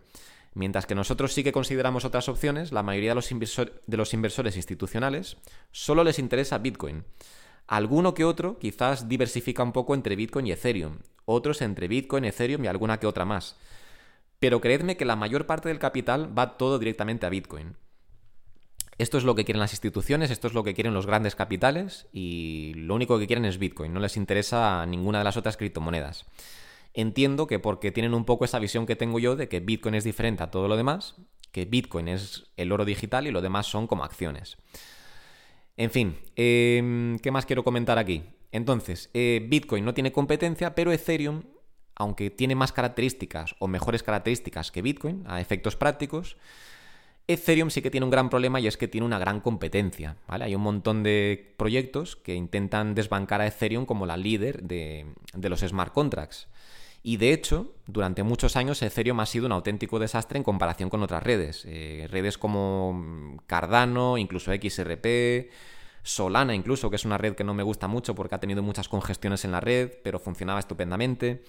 Mientras 0.54 0.86
que 0.86 0.94
nosotros 0.94 1.32
sí 1.32 1.42
que 1.42 1.52
consideramos 1.52 2.04
otras 2.04 2.28
opciones, 2.28 2.72
la 2.72 2.82
mayoría 2.82 3.10
de 3.10 3.96
los, 3.96 4.14
inversores 4.14 4.56
institucionales 4.56 5.38
solo 5.70 6.04
les 6.04 6.18
interesa 6.18 6.58
Bitcoin. 6.58 7.04
Alguno 7.66 8.12
que 8.12 8.24
otro 8.24 8.58
quizás 8.58 9.08
diversifica 9.08 9.62
un 9.62 9.72
poco 9.72 9.94
entre 9.94 10.16
Bitcoin 10.16 10.46
y 10.46 10.52
Ethereum, 10.52 10.98
otros 11.24 11.62
entre 11.62 11.88
Bitcoin, 11.88 12.24
Ethereum 12.24 12.64
y 12.64 12.68
alguna 12.68 13.00
que 13.00 13.06
otra 13.06 13.24
más. 13.24 13.56
Pero 14.40 14.60
creedme 14.60 14.96
que 14.96 15.06
la 15.06 15.16
mayor 15.16 15.46
parte 15.46 15.68
del 15.68 15.78
capital 15.78 16.36
va 16.36 16.58
todo 16.58 16.78
directamente 16.78 17.24
a 17.24 17.30
Bitcoin. 17.30 17.76
Esto 18.98 19.16
es 19.16 19.24
lo 19.24 19.34
que 19.34 19.44
quieren 19.46 19.60
las 19.60 19.72
instituciones, 19.72 20.30
esto 20.30 20.48
es 20.48 20.54
lo 20.54 20.64
que 20.64 20.74
quieren 20.74 20.92
los 20.92 21.06
grandes 21.06 21.34
capitales 21.34 22.08
y 22.12 22.74
lo 22.74 22.94
único 22.94 23.18
que 23.18 23.26
quieren 23.26 23.46
es 23.46 23.58
Bitcoin, 23.58 23.92
no 23.92 24.00
les 24.00 24.18
interesa 24.18 24.84
ninguna 24.84 25.18
de 25.18 25.24
las 25.24 25.38
otras 25.38 25.56
criptomonedas. 25.56 26.26
Entiendo 26.94 27.46
que 27.46 27.58
porque 27.58 27.92
tienen 27.92 28.14
un 28.14 28.24
poco 28.24 28.44
esa 28.44 28.58
visión 28.58 28.86
que 28.86 28.96
tengo 28.96 29.18
yo 29.18 29.36
de 29.36 29.48
que 29.48 29.60
Bitcoin 29.60 29.94
es 29.94 30.04
diferente 30.04 30.42
a 30.42 30.50
todo 30.50 30.68
lo 30.68 30.76
demás, 30.76 31.16
que 31.50 31.64
Bitcoin 31.64 32.08
es 32.08 32.52
el 32.56 32.72
oro 32.72 32.84
digital 32.84 33.26
y 33.26 33.30
lo 33.30 33.40
demás 33.40 33.66
son 33.66 33.86
como 33.86 34.04
acciones. 34.04 34.58
En 35.76 35.90
fin, 35.90 36.16
em, 36.36 37.18
¿qué 37.18 37.30
más 37.30 37.46
quiero 37.46 37.64
comentar 37.64 37.98
aquí? 37.98 38.24
Entonces, 38.50 39.10
eh, 39.14 39.46
Bitcoin 39.48 39.84
no 39.84 39.94
tiene 39.94 40.12
competencia, 40.12 40.74
pero 40.74 40.92
Ethereum, 40.92 41.42
aunque 41.94 42.30
tiene 42.30 42.54
más 42.54 42.72
características 42.72 43.54
o 43.58 43.68
mejores 43.68 44.02
características 44.02 44.70
que 44.70 44.82
Bitcoin, 44.82 45.24
a 45.26 45.40
efectos 45.40 45.76
prácticos, 45.76 46.36
Ethereum 47.26 47.70
sí 47.70 47.82
que 47.82 47.90
tiene 47.90 48.04
un 48.04 48.10
gran 48.10 48.28
problema 48.28 48.60
y 48.60 48.66
es 48.66 48.76
que 48.76 48.88
tiene 48.88 49.06
una 49.06 49.18
gran 49.18 49.40
competencia. 49.40 50.16
¿vale? 50.26 50.44
Hay 50.44 50.54
un 50.54 50.62
montón 50.62 51.02
de 51.02 51.54
proyectos 51.56 52.16
que 52.16 52.34
intentan 52.34 52.94
desbancar 52.94 53.40
a 53.40 53.46
Ethereum 53.46 53.86
como 53.86 54.06
la 54.06 54.16
líder 54.16 54.62
de, 54.62 55.06
los 55.34 55.60
smart 55.60 55.92
contracts. 55.92 56.48
Y 57.02 57.16
de 57.16 57.32
hecho, 57.32 57.74
durante 57.86 58.22
muchos 58.22 58.56
años 58.56 58.80
Ethereum 58.80 59.18
ha 59.20 59.26
sido 59.26 59.46
un 59.46 59.52
auténtico 59.52 59.98
desastre 59.98 60.38
en 60.38 60.44
comparación 60.44 60.88
con 60.88 61.02
otras 61.02 61.22
redes. 61.22 61.64
Eh, 61.66 62.06
redes 62.10 62.38
como 62.38 63.38
Cardano, 63.46 64.18
incluso 64.18 64.52
XRP, 64.52 65.50
Solana 66.04 66.54
incluso, 66.54 66.90
que 66.90 66.96
es 66.96 67.04
una 67.04 67.18
red 67.18 67.34
que 67.34 67.44
no 67.44 67.54
me 67.54 67.62
gusta 67.62 67.88
mucho 67.88 68.14
porque 68.14 68.34
ha 68.34 68.40
tenido 68.40 68.62
muchas 68.62 68.88
congestiones 68.88 69.44
en 69.44 69.52
la 69.52 69.60
red, 69.60 69.90
pero 70.02 70.18
funcionaba 70.18 70.60
estupendamente. 70.60 71.42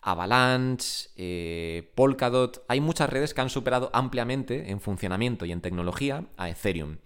Avalanche, 0.00 1.08
eh, 1.16 1.90
Polkadot, 1.94 2.64
hay 2.68 2.80
muchas 2.80 3.10
redes 3.10 3.34
que 3.34 3.40
han 3.40 3.50
superado 3.50 3.90
ampliamente 3.92 4.70
en 4.70 4.80
funcionamiento 4.80 5.44
y 5.44 5.52
en 5.52 5.60
tecnología 5.60 6.24
a 6.36 6.48
Ethereum. 6.48 6.98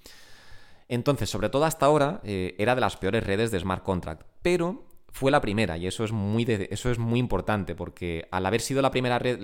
Entonces, 0.88 1.30
sobre 1.30 1.48
todo 1.48 1.64
hasta 1.64 1.86
ahora, 1.86 2.20
eh, 2.22 2.54
era 2.58 2.74
de 2.74 2.80
las 2.80 2.96
peores 2.96 3.24
redes 3.24 3.50
de 3.50 3.60
smart 3.60 3.82
contract, 3.82 4.26
pero 4.42 4.84
fue 5.12 5.30
la 5.30 5.40
primera 5.40 5.76
y 5.76 5.86
eso 5.86 6.04
es 6.04 6.12
muy, 6.12 6.44
eso 6.48 6.90
es 6.90 6.98
muy 6.98 7.20
importante 7.20 7.74
porque 7.74 8.26
al 8.30 8.46
haber 8.46 8.62
sido 8.62 8.80
la 8.80 8.90
primera 8.90 9.18
red, 9.18 9.38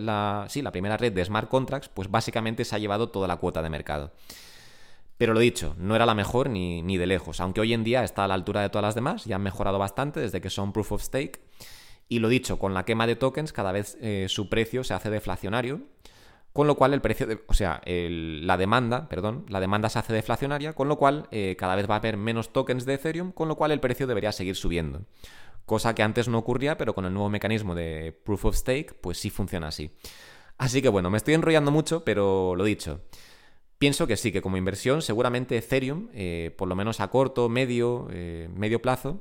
sí, 0.49 0.63
la 0.63 0.73
primera 0.73 0.97
red 0.97 1.13
de 1.13 1.25
smart 1.25 1.49
contracts, 1.49 1.91
pues 1.91 2.11
básicamente 2.11 2.65
se 2.65 2.75
ha 2.75 2.79
llevado 2.79 3.11
toda 3.11 3.29
la 3.29 3.37
cuota 3.37 3.63
de 3.63 3.71
mercado. 3.71 4.13
Pero 5.19 5.35
lo 5.35 5.41
dicho, 5.41 5.75
no 5.79 5.95
era 5.95 6.07
la 6.07 6.15
mejor 6.15 6.49
ni, 6.49 6.81
ni 6.81 6.97
de 6.97 7.07
lejos, 7.07 7.41
aunque 7.41 7.61
hoy 7.61 7.75
en 7.75 7.85
día 7.85 8.03
está 8.03 8.25
a 8.25 8.29
la 8.29 8.35
altura 8.35 8.63
de 8.63 8.71
todas 8.71 8.85
las 8.85 8.95
demás 8.95 9.27
y 9.27 9.33
han 9.33 9.43
mejorado 9.43 9.79
bastante 9.79 10.21
desde 10.21 10.41
que 10.41 10.49
son 10.49 10.73
proof 10.73 10.93
of 10.93 11.03
stake. 11.03 11.41
Y 12.09 12.21
lo 12.21 12.29
dicho, 12.29 12.59
con 12.59 12.73
la 12.73 12.85
quema 12.85 13.07
de 13.07 13.17
tokens 13.17 13.53
cada 13.53 13.71
vez 13.71 13.99
eh, 14.01 14.27
su 14.29 14.49
precio 14.49 14.85
se 14.85 14.95
hace 14.95 15.11
deflacionario, 15.11 15.83
con 16.55 16.67
lo 16.67 16.77
cual 16.77 16.95
el 16.95 17.03
precio, 17.03 17.27
de, 17.27 17.41
o 17.47 17.53
sea, 17.53 17.83
la 17.85 18.57
demanda, 18.57 19.09
perdón, 19.09 19.45
la 19.49 19.61
demanda 19.61 19.91
se 19.91 19.99
hace 19.99 20.15
deflacionaria, 20.15 20.73
con 20.73 20.89
lo 20.89 20.97
cual 20.97 21.29
eh, 21.31 21.57
cada 21.59 21.77
vez 21.77 21.89
va 21.89 21.95
a 21.95 21.99
haber 21.99 22.17
menos 22.17 22.53
tokens 22.53 22.87
de 22.87 22.95
Ethereum, 22.95 23.33
con 23.33 23.49
lo 23.49 23.57
cual 23.57 23.71
el 23.71 23.81
precio 23.81 24.07
debería 24.07 24.33
seguir 24.33 24.57
subiendo. 24.57 25.03
Cosa 25.69 25.95
que 25.95 26.03
antes 26.03 26.29
no 26.29 26.39
ocurría, 26.39 26.79
pero 26.79 26.95
con 26.95 27.05
el 27.05 27.13
nuevo 27.13 27.29
mecanismo 27.29 27.75
de 27.75 28.19
Proof 28.25 28.47
of 28.47 28.57
Stake, 28.57 28.95
pues 29.03 29.19
sí 29.19 29.29
funciona 29.29 29.69
así. 29.69 29.91
Así 30.57 30.81
que 30.81 30.89
bueno, 30.89 31.11
me 31.11 31.19
estoy 31.19 31.35
enrollando 31.35 31.71
mucho, 31.71 32.05
pero 32.05 32.57
lo 32.57 32.65
dicho. 32.65 33.03
Pienso 33.77 34.07
que 34.07 34.17
sí, 34.17 34.33
que 34.33 34.41
como 34.41 34.57
inversión, 34.57 35.03
seguramente 35.03 35.59
Ethereum, 35.59 36.09
eh, 36.15 36.55
por 36.57 36.69
lo 36.69 36.75
menos 36.75 37.01
a 37.01 37.09
corto, 37.09 37.51
medio, 37.51 38.09
medio 38.55 38.81
plazo, 38.81 39.21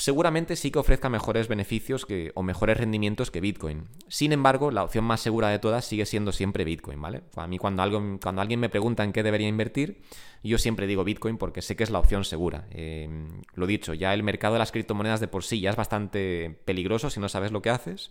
seguramente 0.00 0.56
sí 0.56 0.70
que 0.70 0.78
ofrezca 0.78 1.10
mejores 1.10 1.46
beneficios 1.46 2.06
que, 2.06 2.32
o 2.34 2.42
mejores 2.42 2.78
rendimientos 2.78 3.30
que 3.30 3.40
Bitcoin. 3.40 3.84
Sin 4.08 4.32
embargo, 4.32 4.70
la 4.70 4.82
opción 4.82 5.04
más 5.04 5.20
segura 5.20 5.48
de 5.48 5.58
todas 5.58 5.84
sigue 5.84 6.06
siendo 6.06 6.32
siempre 6.32 6.64
Bitcoin, 6.64 7.00
¿vale? 7.00 7.22
A 7.36 7.46
mí 7.46 7.58
cuando, 7.58 7.82
algo, 7.82 8.18
cuando 8.22 8.40
alguien 8.40 8.60
me 8.60 8.70
pregunta 8.70 9.04
en 9.04 9.12
qué 9.12 9.22
debería 9.22 9.48
invertir, 9.48 10.00
yo 10.42 10.56
siempre 10.56 10.86
digo 10.86 11.04
Bitcoin 11.04 11.36
porque 11.36 11.60
sé 11.60 11.76
que 11.76 11.84
es 11.84 11.90
la 11.90 11.98
opción 11.98 12.24
segura. 12.24 12.66
Em, 12.70 13.42
lo 13.54 13.66
dicho, 13.66 13.92
ya 13.92 14.14
el 14.14 14.22
mercado 14.22 14.54
de 14.54 14.60
las 14.60 14.72
criptomonedas 14.72 15.20
de 15.20 15.28
por 15.28 15.44
sí 15.44 15.60
ya 15.60 15.70
es 15.70 15.76
bastante 15.76 16.58
peligroso 16.64 17.10
si 17.10 17.20
no 17.20 17.28
sabes 17.28 17.52
lo 17.52 17.60
que 17.60 17.68
haces. 17.68 18.10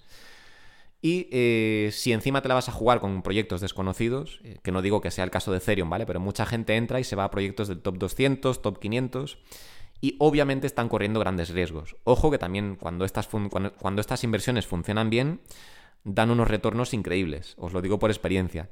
Y 1.02 1.28
eh, 1.32 1.90
si 1.92 2.12
encima 2.12 2.42
te 2.42 2.50
la 2.50 2.56
vas 2.56 2.70
a 2.70 2.74
jugar 2.74 3.00
con 3.00 3.24
proyectos 3.24 3.62
desconocidos, 3.62 4.42
eh, 4.44 4.60
que 4.62 4.72
no 4.72 4.84
digo 4.84 5.02
que 5.02 5.10
sea 5.10 5.24
el 5.24 5.32
caso 5.32 5.52
de 5.52 5.58
Ethereum, 5.58 5.90
¿vale? 5.90 6.06
Pero 6.06 6.20
mucha 6.20 6.46
gente 6.46 6.76
entra 6.76 7.00
y 7.00 7.04
se 7.04 7.16
va 7.16 7.24
a 7.24 7.32
proyectos 7.32 7.68
del 7.68 7.82
top 7.82 7.98
200, 7.98 8.62
top 8.62 8.80
500 8.80 9.40
y 10.02 10.16
obviamente 10.20 10.68
están 10.68 10.90
corriendo 10.90 11.20
grandes 11.20 11.50
riesgos. 11.50 11.96
Ojo 12.04 12.32
que 12.32 12.38
también 12.38 12.76
cuando 12.76 13.06
estas, 13.06 13.28
cuando, 13.28 14.02
estas 14.02 14.24
inversiones 14.24 14.66
funcionan 14.66 15.10
bien, 15.10 15.42
dan 16.04 16.32
unos 16.32 16.48
retornos 16.48 16.94
increíbles. 16.94 17.56
Os 17.58 17.74
lo 17.74 17.82
digo 17.82 18.00
por 18.00 18.10
experiencia, 18.10 18.70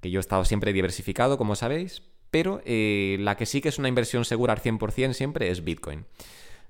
que 0.00 0.10
yo 0.10 0.18
he 0.18 0.20
estado 0.20 0.44
siempre 0.44 0.72
diversificado, 0.72 1.36
como 1.36 1.56
sabéis, 1.56 2.02
pero 2.30 2.62
eh, 2.64 3.18
la 3.20 3.36
que 3.36 3.46
sí 3.46 3.60
que 3.60 3.68
es 3.68 3.78
una 3.78 3.88
inversión 3.88 4.24
segura 4.24 4.54
al 4.54 4.62
100% 4.62 5.12
siempre 5.12 5.50
es 5.50 5.62
Bitcoin. 5.64 6.06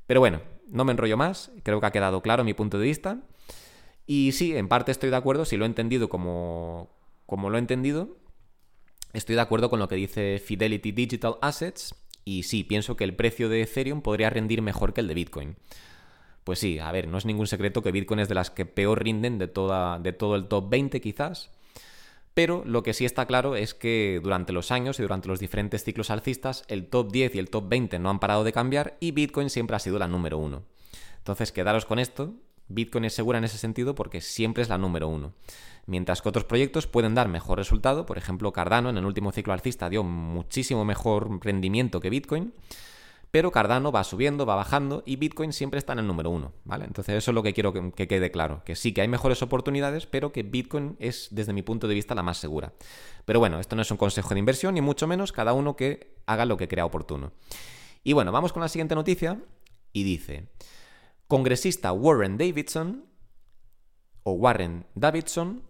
Pero 0.07 0.21
bueno, 0.21 0.43
no 0.69 0.85
me 0.85 0.93
enrollo 0.93 1.17
más, 1.17 1.53
creo 1.63 1.81
que 1.81 1.87
ha 1.87 1.93
quedado 1.93 2.23
claro 2.23 2.45
mi 2.45 2.55
punto 2.55 2.79
de 2.79 2.87
vista. 2.87 3.21
Y 4.05 4.33
sí, 4.33 4.57
en 4.57 4.67
parte 4.69 4.91
estoy 4.91 5.11
de 5.11 5.17
acuerdo, 5.17 5.45
si 5.45 5.57
lo 5.57 5.65
he 5.65 5.69
entendido 5.69 6.09
como, 6.09 6.91
como 7.27 7.51
lo 7.51 7.57
he 7.57 7.61
entendido, 7.61 8.17
estoy 9.13 9.37
de 9.37 9.41
acuerdo 9.43 9.71
con 9.71 9.79
lo 9.79 9.87
que 9.87 9.95
dice 9.95 10.43
Fidelity 10.45 10.91
Digital 10.91 11.37
Assets, 11.41 11.95
y 12.25 12.45
sí, 12.45 12.65
pienso 12.65 12.97
que 12.97 13.05
el 13.05 13.15
precio 13.15 13.49
de 13.49 13.63
Ethereum 13.63 14.03
podría 14.03 14.31
rendir 14.31 14.63
mejor 14.63 14.93
que 14.93 15.01
el 15.01 15.09
de 15.09 15.15
Bitcoin. 15.15 15.57
Pues 16.45 16.59
sí, 16.59 16.79
a 16.79 16.91
ver, 16.91 17.09
no 17.09 17.19
es 17.19 17.25
ningún 17.25 17.47
secreto 17.47 17.83
que 17.83 17.93
Bitcoin 17.93 18.21
es 18.21 18.29
de 18.29 18.35
las 18.35 18.51
que 18.51 18.67
peor 18.67 19.03
rinden 19.03 19.39
de, 19.39 19.49
toda, 19.49 19.99
de 19.99 20.13
todo 20.13 20.35
el 20.35 20.47
top 20.47 20.69
20 20.71 21.01
quizás. 21.01 21.51
Pero 22.35 22.63
lo 22.65 22.83
que 22.83 22.95
sí 22.95 23.05
está 23.05 23.27
claro 23.27 23.57
es 23.57 23.75
que 23.75 24.21
durante 24.23 24.53
los 24.53 24.71
años 24.71 24.99
y 24.99 25.03
durante 25.03 25.29
los 25.29 25.39
diferentes 25.39 25.85
ciclos 25.85 26.11
alcistas, 26.11 26.65
el 26.69 26.87
top 26.87 27.13
10 27.13 27.35
y 27.35 27.39
el 27.39 27.51
top 27.51 27.69
20 27.69 27.99
no 27.99 28.11
han 28.11 28.21
parado 28.21 28.43
de 28.43 28.53
cambiar 28.53 28.97
y 29.01 29.11
Bitcoin 29.11 29.51
siempre 29.51 29.77
ha 29.77 29.81
sido 29.81 29.99
la 29.99 30.09
número 30.09 30.39
uno. 30.39 30.63
Entonces, 31.19 31.53
quedaros 31.53 31.85
con 31.85 31.99
esto. 31.99 32.35
Bitcoin 32.69 33.05
es 33.05 33.15
segura 33.15 33.39
en 33.39 33.45
ese 33.45 33.59
sentido 33.59 33.95
porque 33.95 34.21
siempre 34.21 34.63
es 34.63 34.69
la 34.69 34.79
número 34.79 35.09
uno 35.09 35.33
mientras 35.87 36.23
que 36.23 36.29
otros 36.29 36.45
proyectos 36.45 36.87
pueden 36.87 37.15
dar 37.15 37.29
mejor 37.29 37.59
resultado. 37.59 38.07
Por 38.07 38.19
ejemplo, 38.19 38.53
Cardano 38.53 38.91
en 38.91 38.97
el 38.97 39.05
último 39.05 39.33
ciclo 39.33 39.53
alcista 39.53 39.89
dio 39.89 40.03
muchísimo 40.05 40.85
mejor 40.85 41.45
rendimiento 41.45 42.01
que 42.01 42.11
Bitcoin, 42.11 42.53
pero 43.31 43.51
Cardano 43.51 43.93
va 43.93 44.05
subiendo, 44.05 44.45
va 44.45 44.55
bajando 44.55 45.03
y 45.07 45.17
Bitcoin 45.17 45.53
siempre 45.53 45.79
está 45.79 45.95
en 45.95 46.01
el 46.01 46.07
número 46.07 46.31
uno, 46.31 46.53
¿vale? 46.65 46.85
Entonces 46.85 47.17
eso 47.17 47.31
es 47.31 47.35
lo 47.35 47.43
que 47.43 47.55
quiero 47.55 47.73
que, 47.73 48.07
quede 48.07 48.31
claro, 48.31 48.63
que 48.65 48.77
sí 48.77 48.93
que 48.93 49.01
hay 49.01 49.09
mejores 49.09 49.43
oportunidades, 49.43 50.07
pero 50.07 50.33
que 50.33 50.43
Bitcoin 50.43 50.97
es 50.99 51.29
desde 51.31 51.53
mi 51.53 51.63
punto 51.63 51.89
de 51.89 51.95
vista 51.95 52.15
la 52.15 52.23
más 52.23 52.39
segura. 52.39 52.75
Pero 53.25 53.39
bueno, 53.39 53.59
esto 53.59 53.75
no 53.75 53.83
es 53.83 53.91
un 53.91 53.97
consejo 53.97 54.35
de 54.35 54.41
inversión, 54.41 54.75
ni 54.75 54.83
mucho 54.83 55.07
menos, 55.07 55.33
cada 55.33 55.55
uno 55.55 55.77
que 55.77 56.15
haga 56.27 56.45
lo 56.45 56.57
que 56.57 56.69
crea 56.69 56.85
oportuno. 56.85 57.33
Y 58.05 58.13
bueno, 58.13 58.33
vamos 58.33 58.53
con 58.53 58.61
la 58.61 58.69
siguiente 58.69 58.95
noticia 58.95 59.39
y 59.95 60.03
dice, 60.03 60.49
congresista 61.33 61.93
Warren 61.93 62.37
Davidson 62.37 63.07
o 64.23 64.33
Warren 64.33 64.85
Davidson, 64.95 65.63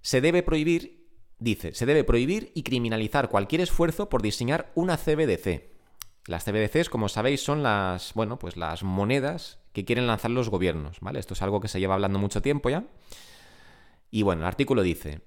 se 0.00 0.20
debe 0.20 0.42
prohibir, 0.42 1.06
dice, 1.38 1.74
se 1.74 1.86
debe 1.86 2.02
prohibir 2.02 2.50
y 2.56 2.64
criminalizar 2.64 3.28
cualquier 3.28 3.60
esfuerzo 3.60 4.08
por 4.08 4.20
diseñar 4.20 4.72
una 4.74 4.96
CBDC. 4.96 5.70
Las 6.26 6.42
CBDCs, 6.42 6.88
como 6.90 7.08
sabéis, 7.08 7.40
son 7.40 7.62
las, 7.62 8.14
bueno, 8.14 8.40
pues 8.40 8.56
las 8.56 8.82
monedas 8.82 9.60
que 9.72 9.84
quieren 9.84 10.08
lanzar 10.08 10.32
los 10.32 10.48
gobiernos, 10.48 10.98
¿vale? 10.98 11.20
Esto 11.20 11.34
es 11.34 11.42
algo 11.42 11.60
que 11.60 11.68
se 11.68 11.78
lleva 11.78 11.94
hablando 11.94 12.18
mucho 12.18 12.42
tiempo 12.42 12.68
ya. 12.68 12.82
Y 14.10 14.22
bueno, 14.22 14.42
el 14.42 14.48
artículo 14.48 14.82
dice, 14.82 15.20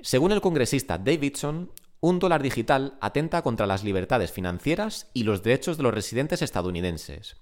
según 0.00 0.32
el 0.32 0.40
congresista 0.40 0.98
Davidson, 0.98 1.70
un 2.00 2.18
dólar 2.18 2.42
digital 2.42 2.98
atenta 3.00 3.42
contra 3.42 3.68
las 3.68 3.84
libertades 3.84 4.32
financieras 4.32 5.08
y 5.14 5.22
los 5.22 5.44
derechos 5.44 5.76
de 5.76 5.84
los 5.84 5.94
residentes 5.94 6.42
estadounidenses 6.42 7.36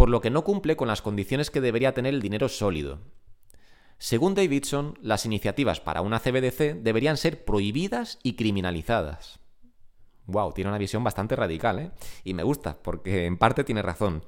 por 0.00 0.08
lo 0.08 0.22
que 0.22 0.30
no 0.30 0.44
cumple 0.44 0.76
con 0.76 0.88
las 0.88 1.02
condiciones 1.02 1.50
que 1.50 1.60
debería 1.60 1.92
tener 1.92 2.14
el 2.14 2.22
dinero 2.22 2.48
sólido. 2.48 3.00
Según 3.98 4.34
Davidson, 4.34 4.98
las 5.02 5.26
iniciativas 5.26 5.80
para 5.80 6.00
una 6.00 6.20
CBDC 6.20 6.76
deberían 6.80 7.18
ser 7.18 7.44
prohibidas 7.44 8.18
y 8.22 8.32
criminalizadas. 8.32 9.40
Wow, 10.24 10.54
tiene 10.54 10.70
una 10.70 10.78
visión 10.78 11.04
bastante 11.04 11.36
radical, 11.36 11.78
¿eh? 11.80 11.90
Y 12.24 12.32
me 12.32 12.44
gusta, 12.44 12.78
porque 12.82 13.26
en 13.26 13.36
parte 13.36 13.62
tiene 13.62 13.82
razón. 13.82 14.24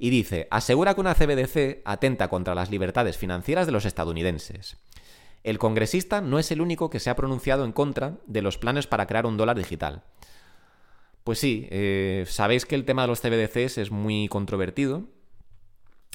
Y 0.00 0.10
dice, 0.10 0.48
asegura 0.50 0.94
que 0.94 1.00
una 1.00 1.14
CBDC 1.14 1.82
atenta 1.84 2.26
contra 2.26 2.56
las 2.56 2.68
libertades 2.68 3.16
financieras 3.16 3.66
de 3.66 3.72
los 3.72 3.84
estadounidenses. 3.84 4.78
El 5.44 5.60
congresista 5.60 6.20
no 6.20 6.40
es 6.40 6.50
el 6.50 6.60
único 6.60 6.90
que 6.90 6.98
se 6.98 7.08
ha 7.08 7.14
pronunciado 7.14 7.64
en 7.64 7.70
contra 7.70 8.18
de 8.26 8.42
los 8.42 8.58
planes 8.58 8.88
para 8.88 9.06
crear 9.06 9.26
un 9.26 9.36
dólar 9.36 9.56
digital. 9.56 10.02
Pues 11.26 11.40
sí, 11.40 11.66
eh, 11.72 12.24
sabéis 12.28 12.66
que 12.66 12.76
el 12.76 12.84
tema 12.84 13.02
de 13.02 13.08
los 13.08 13.20
CBDCs 13.20 13.78
es 13.78 13.90
muy 13.90 14.28
controvertido. 14.28 15.08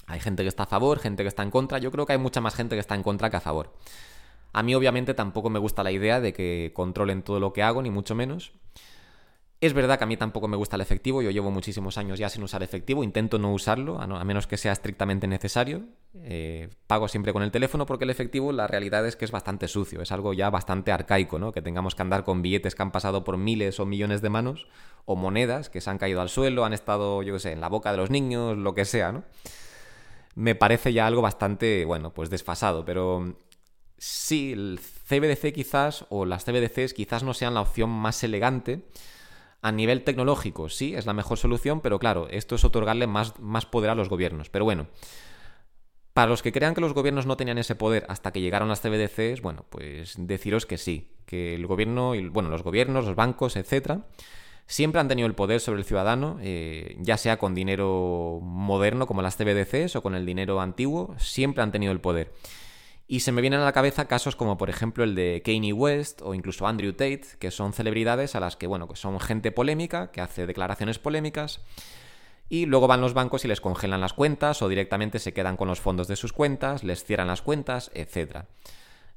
Hay 0.06 0.20
gente 0.20 0.42
que 0.42 0.48
está 0.48 0.62
a 0.62 0.66
favor, 0.66 1.00
gente 1.00 1.22
que 1.22 1.28
está 1.28 1.42
en 1.42 1.50
contra. 1.50 1.76
Yo 1.76 1.90
creo 1.90 2.06
que 2.06 2.14
hay 2.14 2.18
mucha 2.18 2.40
más 2.40 2.54
gente 2.54 2.76
que 2.76 2.80
está 2.80 2.94
en 2.94 3.02
contra 3.02 3.28
que 3.28 3.36
a 3.36 3.40
favor. 3.40 3.74
A 4.54 4.62
mí 4.62 4.74
obviamente 4.74 5.12
tampoco 5.12 5.50
me 5.50 5.58
gusta 5.58 5.82
la 5.82 5.92
idea 5.92 6.22
de 6.22 6.32
que 6.32 6.72
controlen 6.74 7.20
todo 7.20 7.40
lo 7.40 7.52
que 7.52 7.62
hago, 7.62 7.82
ni 7.82 7.90
mucho 7.90 8.14
menos. 8.14 8.52
Es 9.62 9.74
verdad 9.74 9.96
que 9.96 10.02
a 10.02 10.08
mí 10.08 10.16
tampoco 10.16 10.48
me 10.48 10.56
gusta 10.56 10.74
el 10.74 10.82
efectivo, 10.82 11.22
yo 11.22 11.30
llevo 11.30 11.52
muchísimos 11.52 11.96
años 11.96 12.18
ya 12.18 12.28
sin 12.28 12.42
usar 12.42 12.64
efectivo, 12.64 13.04
intento 13.04 13.38
no 13.38 13.52
usarlo, 13.52 14.00
a, 14.00 14.24
menos 14.24 14.48
que 14.48 14.56
sea 14.56 14.72
estrictamente 14.72 15.28
necesario. 15.28 15.84
Eh, 16.16 16.68
pago 16.88 17.06
siempre 17.06 17.32
con 17.32 17.44
el 17.44 17.52
teléfono 17.52 17.86
porque 17.86 18.02
el 18.02 18.10
efectivo 18.10 18.50
la 18.50 18.66
realidad 18.66 19.06
es 19.06 19.14
que 19.14 19.24
es 19.24 19.30
bastante 19.30 19.68
sucio, 19.68 20.02
es 20.02 20.10
algo 20.10 20.32
ya 20.32 20.50
bastante 20.50 20.90
arcaico, 20.90 21.38
¿no? 21.38 21.52
Que 21.52 21.62
tengamos 21.62 21.94
que 21.94 22.02
andar 22.02 22.24
con 22.24 22.42
billetes 22.42 22.74
que 22.74 22.82
han 22.82 22.90
pasado 22.90 23.22
por 23.22 23.36
miles 23.36 23.78
o 23.78 23.86
millones 23.86 24.20
de 24.20 24.30
manos, 24.30 24.66
o 25.04 25.14
monedas 25.14 25.70
que 25.70 25.80
se 25.80 25.90
han 25.90 25.98
caído 25.98 26.20
al 26.20 26.28
suelo, 26.28 26.64
han 26.64 26.72
estado, 26.72 27.22
yo 27.22 27.34
qué 27.34 27.38
sé, 27.38 27.52
en 27.52 27.60
la 27.60 27.68
boca 27.68 27.92
de 27.92 27.98
los 27.98 28.10
niños, 28.10 28.58
lo 28.58 28.74
que 28.74 28.84
sea, 28.84 29.12
¿no? 29.12 29.22
Me 30.34 30.56
parece 30.56 30.92
ya 30.92 31.06
algo 31.06 31.22
bastante, 31.22 31.84
bueno, 31.84 32.12
pues 32.12 32.30
desfasado, 32.30 32.84
pero 32.84 33.36
sí, 33.96 34.54
el 34.54 34.80
CBDC 35.08 35.52
quizás, 35.52 36.04
o 36.08 36.24
las 36.24 36.44
CBDCs 36.44 36.94
quizás 36.94 37.22
no 37.22 37.32
sean 37.32 37.54
la 37.54 37.60
opción 37.60 37.90
más 37.90 38.24
elegante, 38.24 38.82
a 39.62 39.72
nivel 39.72 40.02
tecnológico, 40.02 40.68
sí, 40.68 40.94
es 40.94 41.06
la 41.06 41.12
mejor 41.12 41.38
solución, 41.38 41.80
pero 41.80 42.00
claro, 42.00 42.28
esto 42.28 42.56
es 42.56 42.64
otorgarle 42.64 43.06
más, 43.06 43.38
más 43.38 43.64
poder 43.64 43.90
a 43.90 43.94
los 43.94 44.08
gobiernos. 44.08 44.50
Pero 44.50 44.64
bueno, 44.64 44.88
para 46.12 46.28
los 46.28 46.42
que 46.42 46.52
crean 46.52 46.74
que 46.74 46.80
los 46.80 46.92
gobiernos 46.92 47.26
no 47.26 47.36
tenían 47.36 47.58
ese 47.58 47.76
poder 47.76 48.04
hasta 48.08 48.32
que 48.32 48.40
llegaron 48.40 48.68
las 48.68 48.82
CBDCs, 48.82 49.40
bueno, 49.40 49.64
pues 49.70 50.14
deciros 50.18 50.66
que 50.66 50.78
sí, 50.78 51.12
que 51.26 51.54
el 51.54 51.66
gobierno, 51.68 52.12
bueno, 52.30 52.50
los 52.50 52.64
gobiernos, 52.64 53.06
los 53.06 53.14
bancos, 53.14 53.54
etcétera, 53.54 54.04
siempre 54.66 55.00
han 55.00 55.06
tenido 55.08 55.26
el 55.26 55.34
poder 55.34 55.60
sobre 55.60 55.78
el 55.78 55.86
ciudadano, 55.86 56.38
eh, 56.42 56.96
ya 56.98 57.16
sea 57.16 57.38
con 57.38 57.54
dinero 57.54 58.40
moderno 58.42 59.06
como 59.06 59.22
las 59.22 59.36
CBDCs 59.36 59.94
o 59.94 60.02
con 60.02 60.16
el 60.16 60.26
dinero 60.26 60.60
antiguo, 60.60 61.14
siempre 61.18 61.62
han 61.62 61.70
tenido 61.70 61.92
el 61.92 62.00
poder. 62.00 62.32
Y 63.12 63.20
se 63.20 63.30
me 63.30 63.42
vienen 63.42 63.60
a 63.60 63.64
la 63.64 63.72
cabeza 63.72 64.08
casos 64.08 64.36
como 64.36 64.56
por 64.56 64.70
ejemplo 64.70 65.04
el 65.04 65.14
de 65.14 65.42
Kanye 65.44 65.74
West 65.74 66.22
o 66.22 66.32
incluso 66.32 66.66
Andrew 66.66 66.92
Tate, 66.92 67.26
que 67.38 67.50
son 67.50 67.74
celebridades 67.74 68.34
a 68.34 68.40
las 68.40 68.56
que, 68.56 68.66
bueno, 68.66 68.88
que 68.88 68.96
son 68.96 69.20
gente 69.20 69.52
polémica, 69.52 70.10
que 70.10 70.22
hace 70.22 70.46
declaraciones 70.46 70.98
polémicas, 70.98 71.60
y 72.48 72.64
luego 72.64 72.86
van 72.86 73.02
los 73.02 73.12
bancos 73.12 73.44
y 73.44 73.48
les 73.48 73.60
congelan 73.60 74.00
las 74.00 74.14
cuentas 74.14 74.62
o 74.62 74.68
directamente 74.70 75.18
se 75.18 75.34
quedan 75.34 75.58
con 75.58 75.68
los 75.68 75.78
fondos 75.78 76.08
de 76.08 76.16
sus 76.16 76.32
cuentas, 76.32 76.84
les 76.84 77.04
cierran 77.04 77.26
las 77.26 77.42
cuentas, 77.42 77.90
etc. 77.92 78.46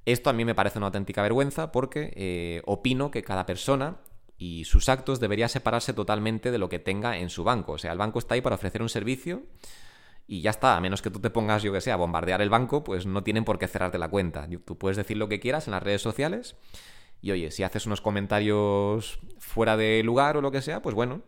Esto 0.04 0.30
a 0.30 0.34
mí 0.34 0.44
me 0.44 0.56
parece 0.56 0.78
una 0.78 0.88
auténtica 0.88 1.22
vergüenza 1.22 1.72
porque 1.72 2.12
eh, 2.18 2.64
opino 2.66 3.12
que 3.12 3.24
cada 3.24 3.46
persona 3.46 3.96
y 4.38 4.66
sus 4.66 4.90
actos 4.90 5.22
debería 5.22 5.48
separarse 5.48 5.94
totalmente 5.94 6.52
de 6.52 6.58
lo 6.58 6.68
que 6.68 6.80
tenga 6.80 7.18
en 7.18 7.30
su 7.30 7.46
banco. 7.46 7.72
O 7.72 7.78
sea, 7.78 7.94
el 7.94 7.98
banco 7.98 8.20
está 8.20 8.36
ahí 8.36 8.42
para 8.42 8.56
ofrecer 8.56 8.82
un 8.82 8.90
servicio 8.90 9.44
y 10.28 10.42
ya 10.42 10.50
está, 10.50 10.76
a 10.76 10.82
menos 10.82 11.02
que 11.02 11.12
tú 11.12 11.20
te 11.20 11.30
pongas, 11.30 11.62
yo 11.64 11.72
que 11.72 11.82
sé, 11.82 11.92
a 11.92 11.96
bombardear 11.96 12.42
el 12.42 12.50
banco, 12.50 12.84
pues 12.84 13.06
no 13.06 13.24
tienen 13.24 13.46
por 13.46 13.60
qué 13.60 13.68
cerrarte 13.68 13.98
la 13.98 14.10
cuenta. 14.10 14.48
Tú 14.66 14.78
puedes 14.78 14.98
decir 14.98 15.18
lo 15.18 15.30
que 15.30 15.40
quieras 15.40 15.68
en 15.68 15.72
las 15.72 15.84
redes 15.84 16.02
sociales 16.02 16.56
y 17.22 17.32
oye, 17.32 17.52
si 17.52 17.64
haces 17.64 17.86
unos 17.86 18.02
comentarios 18.02 19.20
fuera 19.40 19.78
de 19.78 20.04
lugar 20.04 20.38
o 20.38 20.42
lo 20.42 20.52
que 20.52 20.62
sea, 20.62 20.82
pues 20.82 20.96
bueno, 20.96 21.22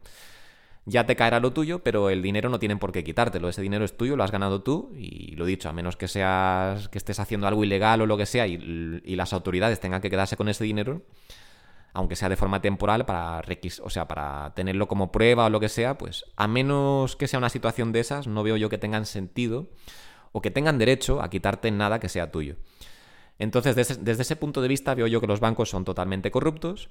ya 0.85 1.05
te 1.05 1.15
caerá 1.15 1.39
lo 1.39 1.53
tuyo, 1.53 1.83
pero 1.83 2.09
el 2.09 2.21
dinero 2.21 2.49
no 2.49 2.59
tienen 2.59 2.79
por 2.79 2.91
qué 2.91 3.03
quitártelo. 3.03 3.49
Ese 3.49 3.61
dinero 3.61 3.85
es 3.85 3.97
tuyo, 3.97 4.15
lo 4.15 4.23
has 4.23 4.31
ganado 4.31 4.63
tú 4.63 4.91
y 4.95 5.35
lo 5.35 5.45
dicho, 5.45 5.69
a 5.69 5.73
menos 5.73 5.97
que 5.97 6.07
seas 6.07 6.89
que 6.89 6.97
estés 6.97 7.19
haciendo 7.19 7.47
algo 7.47 7.63
ilegal 7.63 8.01
o 8.01 8.05
lo 8.05 8.17
que 8.17 8.25
sea 8.25 8.47
y, 8.47 9.01
y 9.03 9.15
las 9.15 9.33
autoridades 9.33 9.79
tengan 9.79 10.01
que 10.01 10.09
quedarse 10.09 10.37
con 10.37 10.49
ese 10.49 10.63
dinero, 10.63 11.03
aunque 11.97 12.15
sea 12.15 12.29
de 12.29 12.35
forma 12.35 12.61
temporal, 12.61 13.07
para, 13.07 13.41
o 13.83 13.89
sea, 13.89 14.07
para 14.07 14.53
tenerlo 14.53 14.87
como 14.87 15.11
prueba 15.11 15.47
o 15.47 15.49
lo 15.49 15.59
que 15.59 15.67
sea, 15.67 15.97
pues 15.97 16.25
a 16.35 16.47
menos 16.47 17.15
que 17.15 17.27
sea 17.27 17.39
una 17.39 17.49
situación 17.49 17.91
de 17.91 18.01
esas, 18.01 18.27
no 18.27 18.43
veo 18.43 18.55
yo 18.55 18.69
que 18.69 18.77
tengan 18.77 19.07
sentido 19.07 19.65
o 20.31 20.39
que 20.39 20.51
tengan 20.51 20.77
derecho 20.77 21.23
a 21.23 21.31
quitarte 21.31 21.71
nada 21.71 21.99
que 21.99 22.07
sea 22.07 22.29
tuyo. 22.29 22.57
Entonces, 23.39 23.75
desde, 23.75 24.21
ese 24.21 24.35
punto 24.35 24.61
de 24.61 24.67
vista, 24.67 24.93
veo 24.93 25.07
yo 25.07 25.19
que 25.19 25.25
los 25.25 25.39
bancos 25.39 25.71
son 25.71 25.85
totalmente 25.85 26.29
corruptos 26.29 26.89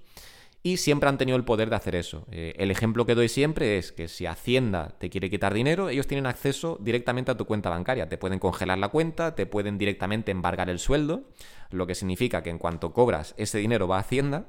y 0.65 0.79
siempre 0.79 1.09
han 1.09 1.19
tenido 1.19 1.37
el 1.37 1.45
poder 1.45 1.71
de 1.71 1.77
hacer 1.77 1.95
eso. 1.95 2.27
Eh, 2.33 2.55
el 2.57 2.73
ejemplo 2.73 3.07
que 3.07 3.15
doy 3.15 3.29
siempre 3.29 3.79
es 3.79 3.93
que 3.93 4.09
si 4.09 4.27
Hacienda 4.27 4.97
te 4.99 5.09
quiere 5.09 5.31
quitar 5.31 5.55
dinero, 5.55 5.89
ellos 5.89 6.09
tienen 6.09 6.27
acceso 6.27 6.79
directamente 6.81 7.31
a 7.31 7.37
tu 7.37 7.45
cuenta 7.45 7.71
bancaria. 7.71 8.09
Te 8.09 8.19
pueden 8.19 8.41
congelar 8.41 8.79
la 8.79 8.89
cuenta, 8.89 9.37
te 9.37 9.47
pueden 9.47 9.79
directamente 9.79 10.33
embargar 10.33 10.69
el 10.69 10.81
sueldo, 10.81 11.31
lo 11.71 11.87
que 11.87 11.95
significa 11.95 12.43
que 12.43 12.51
en 12.51 12.59
cuanto 12.59 12.93
cobras 12.93 13.37
ese 13.37 13.59
dinero 13.59 13.87
va 13.87 13.99
a 13.99 14.01
Hacienda. 14.01 14.47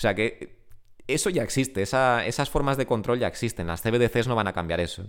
O 0.00 0.02
sea 0.02 0.14
que 0.14 0.56
eso 1.06 1.28
ya 1.28 1.42
existe, 1.42 1.82
esas 1.82 2.48
formas 2.48 2.78
de 2.78 2.86
control 2.86 3.18
ya 3.18 3.26
existen, 3.26 3.66
las 3.66 3.82
CBDCs 3.82 4.28
no 4.28 4.34
van 4.34 4.48
a 4.48 4.54
cambiar 4.54 4.80
eso. 4.80 5.04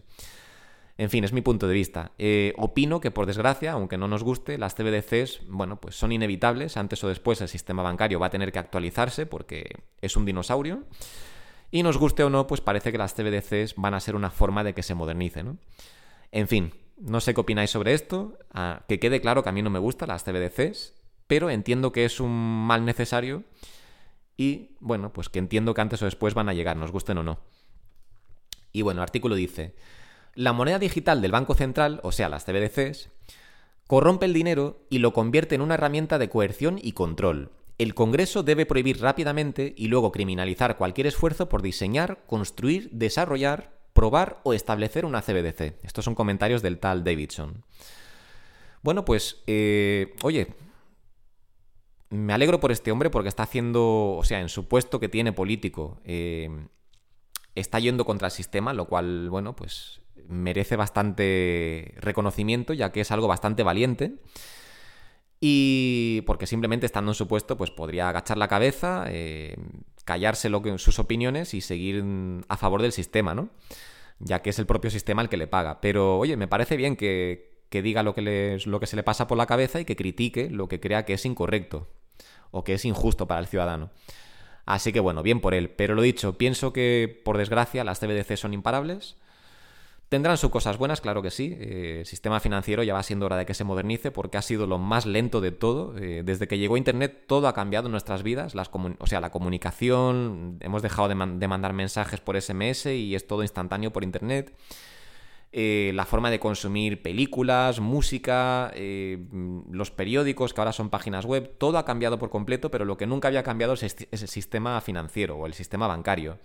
En 0.97 1.09
fin, 1.09 1.23
es 1.23 1.31
mi 1.31 1.39
punto 1.39 1.65
de 1.65 1.73
vista. 1.73 2.11
Eh, 2.17 2.51
opino 2.57 2.99
que, 2.99 3.09
por 3.09 3.25
desgracia, 3.25 3.71
aunque 3.71 3.97
no 3.97 4.09
nos 4.09 4.21
guste, 4.21 4.57
las 4.57 4.75
CBDCs, 4.75 5.47
bueno, 5.47 5.79
pues 5.79 5.95
son 5.95 6.11
inevitables. 6.11 6.75
Antes 6.75 7.01
o 7.05 7.07
después 7.07 7.39
el 7.39 7.47
sistema 7.47 7.83
bancario 7.83 8.19
va 8.19 8.25
a 8.25 8.31
tener 8.31 8.51
que 8.51 8.59
actualizarse 8.59 9.25
porque 9.25 9.77
es 10.01 10.17
un 10.17 10.25
dinosaurio. 10.25 10.83
Y 11.71 11.83
nos 11.83 11.97
guste 11.97 12.25
o 12.25 12.29
no, 12.29 12.45
pues 12.45 12.59
parece 12.59 12.91
que 12.91 12.97
las 12.97 13.15
CBDCs 13.15 13.75
van 13.77 13.93
a 13.93 14.01
ser 14.01 14.17
una 14.17 14.29
forma 14.29 14.65
de 14.65 14.73
que 14.73 14.83
se 14.83 14.93
modernice, 14.93 15.41
¿no? 15.41 15.55
En 16.33 16.49
fin, 16.49 16.73
no 16.97 17.21
sé 17.21 17.33
qué 17.33 17.39
opináis 17.39 17.69
sobre 17.69 17.93
esto. 17.93 18.37
Ah, 18.53 18.81
que 18.89 18.99
quede 18.99 19.21
claro 19.21 19.41
que 19.41 19.47
a 19.47 19.53
mí 19.53 19.61
no 19.61 19.69
me 19.69 19.79
gustan 19.79 20.09
las 20.09 20.25
CBDCs, 20.25 20.95
pero 21.27 21.49
entiendo 21.49 21.93
que 21.93 22.03
es 22.03 22.19
un 22.19 22.67
mal 22.67 22.83
necesario 22.83 23.45
y 24.37 24.75
bueno, 24.79 25.13
pues 25.13 25.29
que 25.29 25.39
entiendo 25.39 25.73
que 25.73 25.81
antes 25.81 26.01
o 26.01 26.05
después 26.05 26.33
van 26.33 26.49
a 26.49 26.53
llegar, 26.53 26.77
nos 26.77 26.91
gusten 26.91 27.17
o 27.17 27.23
no. 27.23 27.39
Y 28.71 28.81
bueno, 28.81 29.01
el 29.01 29.03
artículo 29.03 29.35
dice, 29.35 29.75
la 30.35 30.53
moneda 30.53 30.79
digital 30.79 31.21
del 31.21 31.31
Banco 31.31 31.53
Central, 31.53 31.99
o 32.03 32.11
sea, 32.11 32.29
las 32.29 32.45
CBDCs, 32.45 33.09
corrompe 33.87 34.25
el 34.25 34.33
dinero 34.33 34.85
y 34.89 34.99
lo 34.99 35.13
convierte 35.13 35.55
en 35.55 35.61
una 35.61 35.73
herramienta 35.73 36.17
de 36.17 36.29
coerción 36.29 36.79
y 36.81 36.93
control. 36.93 37.51
El 37.77 37.93
Congreso 37.93 38.43
debe 38.43 38.65
prohibir 38.65 39.01
rápidamente 39.01 39.73
y 39.75 39.87
luego 39.87 40.11
criminalizar 40.11 40.77
cualquier 40.77 41.07
esfuerzo 41.07 41.49
por 41.49 41.61
diseñar, 41.61 42.23
construir, 42.27 42.89
desarrollar, 42.91 43.71
probar 43.93 44.39
o 44.43 44.53
establecer 44.53 45.05
una 45.05 45.21
CBDC. 45.21 45.83
Estos 45.83 46.05
son 46.05 46.15
comentarios 46.15 46.61
del 46.61 46.79
tal 46.79 47.03
Davidson. 47.03 47.63
Bueno, 48.83 49.03
pues, 49.03 49.43
eh, 49.47 50.15
oye, 50.23 50.47
me 52.11 52.33
alegro 52.33 52.59
por 52.59 52.71
este 52.71 52.91
hombre 52.91 53.09
porque 53.09 53.29
está 53.29 53.43
haciendo, 53.43 54.15
o 54.17 54.23
sea, 54.23 54.41
en 54.41 54.49
su 54.49 54.67
puesto 54.67 54.99
que 54.99 55.09
tiene 55.09 55.31
político, 55.31 56.01
eh, 56.03 56.49
está 57.55 57.79
yendo 57.79 58.05
contra 58.05 58.27
el 58.27 58.31
sistema, 58.31 58.73
lo 58.73 58.85
cual, 58.85 59.29
bueno, 59.29 59.55
pues 59.55 60.01
merece 60.27 60.75
bastante 60.75 61.95
reconocimiento, 61.97 62.73
ya 62.73 62.91
que 62.91 63.01
es 63.01 63.11
algo 63.11 63.27
bastante 63.27 63.63
valiente. 63.63 64.15
Y 65.39 66.21
porque 66.27 66.47
simplemente 66.47 66.85
estando 66.85 67.11
en 67.11 67.15
su 67.15 67.27
puesto, 67.27 67.57
pues 67.57 67.71
podría 67.71 68.09
agachar 68.09 68.37
la 68.37 68.49
cabeza, 68.49 69.05
eh, 69.07 69.55
callarse 70.03 70.49
lo 70.49 70.61
que, 70.61 70.77
sus 70.77 70.99
opiniones 70.99 71.53
y 71.53 71.61
seguir 71.61 72.03
a 72.49 72.57
favor 72.57 72.81
del 72.81 72.91
sistema, 72.91 73.33
¿no? 73.33 73.49
Ya 74.19 74.41
que 74.41 74.51
es 74.51 74.59
el 74.59 74.67
propio 74.67 74.91
sistema 74.91 75.21
el 75.21 75.29
que 75.29 75.37
le 75.37 75.47
paga. 75.47 75.79
Pero, 75.81 76.19
oye, 76.19 76.37
me 76.37 76.47
parece 76.47 76.75
bien 76.77 76.95
que, 76.97 77.63
que 77.69 77.81
diga 77.81 78.03
lo 78.03 78.13
que, 78.13 78.59
lo 78.65 78.79
que 78.81 78.85
se 78.85 78.97
le 78.97 79.03
pasa 79.03 79.27
por 79.27 79.37
la 79.37 79.47
cabeza 79.47 79.79
y 79.79 79.85
que 79.85 79.95
critique 79.95 80.49
lo 80.49 80.67
que 80.67 80.79
crea 80.81 81.05
que 81.05 81.13
es 81.13 81.25
incorrecto 81.25 81.87
o 82.51 82.63
que 82.63 82.73
es 82.73 82.85
injusto 82.85 83.27
para 83.27 83.39
el 83.39 83.47
ciudadano. 83.47 83.89
Así 84.65 84.93
que 84.93 84.99
bueno, 84.99 85.23
bien 85.23 85.41
por 85.41 85.53
él. 85.53 85.69
Pero 85.69 85.95
lo 85.95 86.01
dicho, 86.01 86.37
pienso 86.37 86.71
que 86.71 87.21
por 87.25 87.37
desgracia 87.37 87.83
las 87.83 87.99
CBDC 87.99 88.37
son 88.37 88.53
imparables. 88.53 89.17
Tendrán 90.09 90.37
sus 90.37 90.51
cosas 90.51 90.77
buenas, 90.77 90.99
claro 90.99 91.21
que 91.21 91.31
sí. 91.31 91.55
Eh, 91.57 91.99
el 91.99 92.05
sistema 92.05 92.41
financiero 92.41 92.83
ya 92.83 92.93
va 92.93 93.01
siendo 93.01 93.25
hora 93.25 93.37
de 93.37 93.45
que 93.45 93.53
se 93.53 93.63
modernice 93.63 94.11
porque 94.11 94.37
ha 94.37 94.41
sido 94.41 94.67
lo 94.67 94.77
más 94.77 95.05
lento 95.05 95.39
de 95.39 95.51
todo. 95.51 95.97
Eh, 95.97 96.21
desde 96.25 96.49
que 96.49 96.57
llegó 96.57 96.75
Internet 96.75 97.23
todo 97.27 97.47
ha 97.47 97.53
cambiado 97.53 97.87
en 97.87 97.93
nuestras 97.93 98.21
vidas. 98.21 98.53
O 98.99 99.07
sea, 99.07 99.21
la 99.21 99.31
comunicación, 99.31 100.57
hemos 100.59 100.81
dejado 100.81 101.07
de 101.07 101.15
mandar 101.15 101.71
mensajes 101.71 102.19
por 102.19 102.39
SMS 102.39 102.87
y 102.87 103.15
es 103.15 103.25
todo 103.25 103.41
instantáneo 103.41 103.93
por 103.93 104.03
Internet. 104.03 104.53
Eh, 105.53 105.91
la 105.95 106.05
forma 106.05 106.31
de 106.31 106.39
consumir 106.39 107.01
películas, 107.01 107.81
música, 107.81 108.71
eh, 108.73 109.19
los 109.69 109.91
periódicos 109.91 110.53
que 110.53 110.61
ahora 110.61 110.71
son 110.71 110.89
páginas 110.89 111.25
web, 111.25 111.55
todo 111.57 111.77
ha 111.77 111.83
cambiado 111.83 112.17
por 112.17 112.29
completo, 112.29 112.71
pero 112.71 112.85
lo 112.85 112.95
que 112.95 113.05
nunca 113.05 113.27
había 113.27 113.43
cambiado 113.43 113.73
es 113.73 113.83
el 114.11 114.27
sistema 114.29 114.79
financiero 114.79 115.35
o 115.35 115.45
el 115.45 115.53
sistema 115.53 115.87
bancario. 115.87 116.39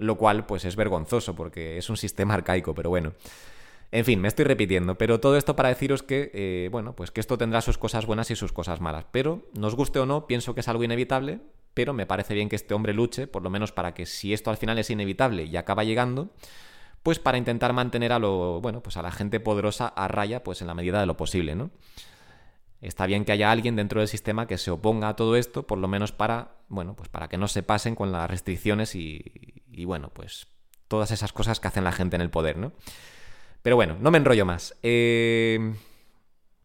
lo 0.00 0.16
cual 0.16 0.46
pues 0.46 0.64
es 0.64 0.76
vergonzoso 0.76 1.34
porque 1.34 1.76
es 1.76 1.90
un 1.90 1.96
sistema 1.96 2.34
arcaico, 2.34 2.72
pero 2.72 2.88
bueno. 2.88 3.14
En 3.90 4.04
fin, 4.04 4.20
me 4.20 4.28
estoy 4.28 4.44
repitiendo, 4.44 4.96
pero 4.96 5.18
todo 5.18 5.36
esto 5.36 5.56
para 5.56 5.70
deciros 5.70 6.02
que, 6.02 6.30
eh, 6.34 6.68
bueno, 6.70 6.94
pues 6.94 7.10
que 7.10 7.20
esto 7.20 7.38
tendrá 7.38 7.62
sus 7.62 7.78
cosas 7.78 8.04
buenas 8.06 8.30
y 8.30 8.36
sus 8.36 8.52
cosas 8.52 8.80
malas. 8.80 9.06
Pero, 9.10 9.48
nos 9.54 9.74
guste 9.74 9.98
o 9.98 10.06
no, 10.06 10.26
pienso 10.26 10.54
que 10.54 10.60
es 10.60 10.68
algo 10.68 10.84
inevitable, 10.84 11.40
pero 11.72 11.94
me 11.94 12.06
parece 12.06 12.34
bien 12.34 12.48
que 12.48 12.56
este 12.56 12.74
hombre 12.74 12.92
luche, 12.92 13.26
por 13.26 13.42
lo 13.42 13.50
menos 13.50 13.72
para 13.72 13.94
que 13.94 14.04
si 14.04 14.34
esto 14.34 14.50
al 14.50 14.58
final 14.58 14.78
es 14.78 14.90
inevitable 14.90 15.44
y 15.44 15.56
acaba 15.56 15.84
llegando, 15.84 16.30
pues 17.02 17.18
para 17.18 17.38
intentar 17.38 17.72
mantener 17.72 18.12
a 18.12 18.18
lo, 18.18 18.60
bueno, 18.60 18.82
pues 18.82 18.96
a 18.96 19.02
la 19.02 19.10
gente 19.10 19.40
poderosa 19.40 19.88
a 19.88 20.08
raya, 20.08 20.42
pues 20.42 20.60
en 20.60 20.66
la 20.66 20.74
medida 20.74 21.00
de 21.00 21.06
lo 21.06 21.16
posible, 21.16 21.54
¿no? 21.54 21.70
Está 22.80 23.06
bien 23.06 23.24
que 23.24 23.32
haya 23.32 23.50
alguien 23.50 23.74
dentro 23.76 24.00
del 24.00 24.08
sistema 24.08 24.46
que 24.46 24.58
se 24.58 24.70
oponga 24.70 25.08
a 25.08 25.16
todo 25.16 25.36
esto, 25.36 25.66
por 25.66 25.78
lo 25.78 25.88
menos 25.88 26.12
para, 26.12 26.56
bueno, 26.68 26.94
pues 26.94 27.08
para 27.08 27.28
que 27.28 27.36
no 27.36 27.48
se 27.48 27.62
pasen 27.62 27.94
con 27.94 28.12
las 28.12 28.30
restricciones 28.30 28.94
y, 28.94 29.62
y 29.70 29.84
bueno, 29.84 30.10
pues 30.12 30.46
todas 30.86 31.10
esas 31.10 31.32
cosas 31.32 31.60
que 31.60 31.68
hacen 31.68 31.84
la 31.84 31.92
gente 31.92 32.16
en 32.16 32.22
el 32.22 32.30
poder, 32.30 32.56
¿no? 32.56 32.72
Pero 33.62 33.76
bueno, 33.76 33.96
no 34.00 34.10
me 34.10 34.18
enrollo 34.18 34.46
más. 34.46 34.76
Eh... 34.82 35.74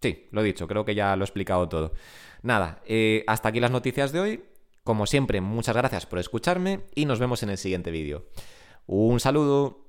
Sí, 0.01 0.27
lo 0.31 0.41
he 0.41 0.43
dicho, 0.43 0.67
creo 0.67 0.83
que 0.83 0.95
ya 0.95 1.15
lo 1.15 1.23
he 1.23 1.25
explicado 1.25 1.69
todo. 1.69 1.93
Nada, 2.41 2.81
eh, 2.85 3.23
hasta 3.25 3.49
aquí 3.49 3.61
las 3.61 3.71
noticias 3.71 4.11
de 4.11 4.19
hoy. 4.19 4.43
Como 4.83 5.05
siempre, 5.05 5.39
muchas 5.39 5.77
gracias 5.77 6.05
por 6.05 6.19
escucharme 6.19 6.81
y 6.93 7.05
nos 7.05 7.19
vemos 7.19 7.41
en 7.41 7.49
el 7.49 7.57
siguiente 7.57 7.89
vídeo. 7.89 8.25
Un 8.85 9.21
saludo. 9.21 9.82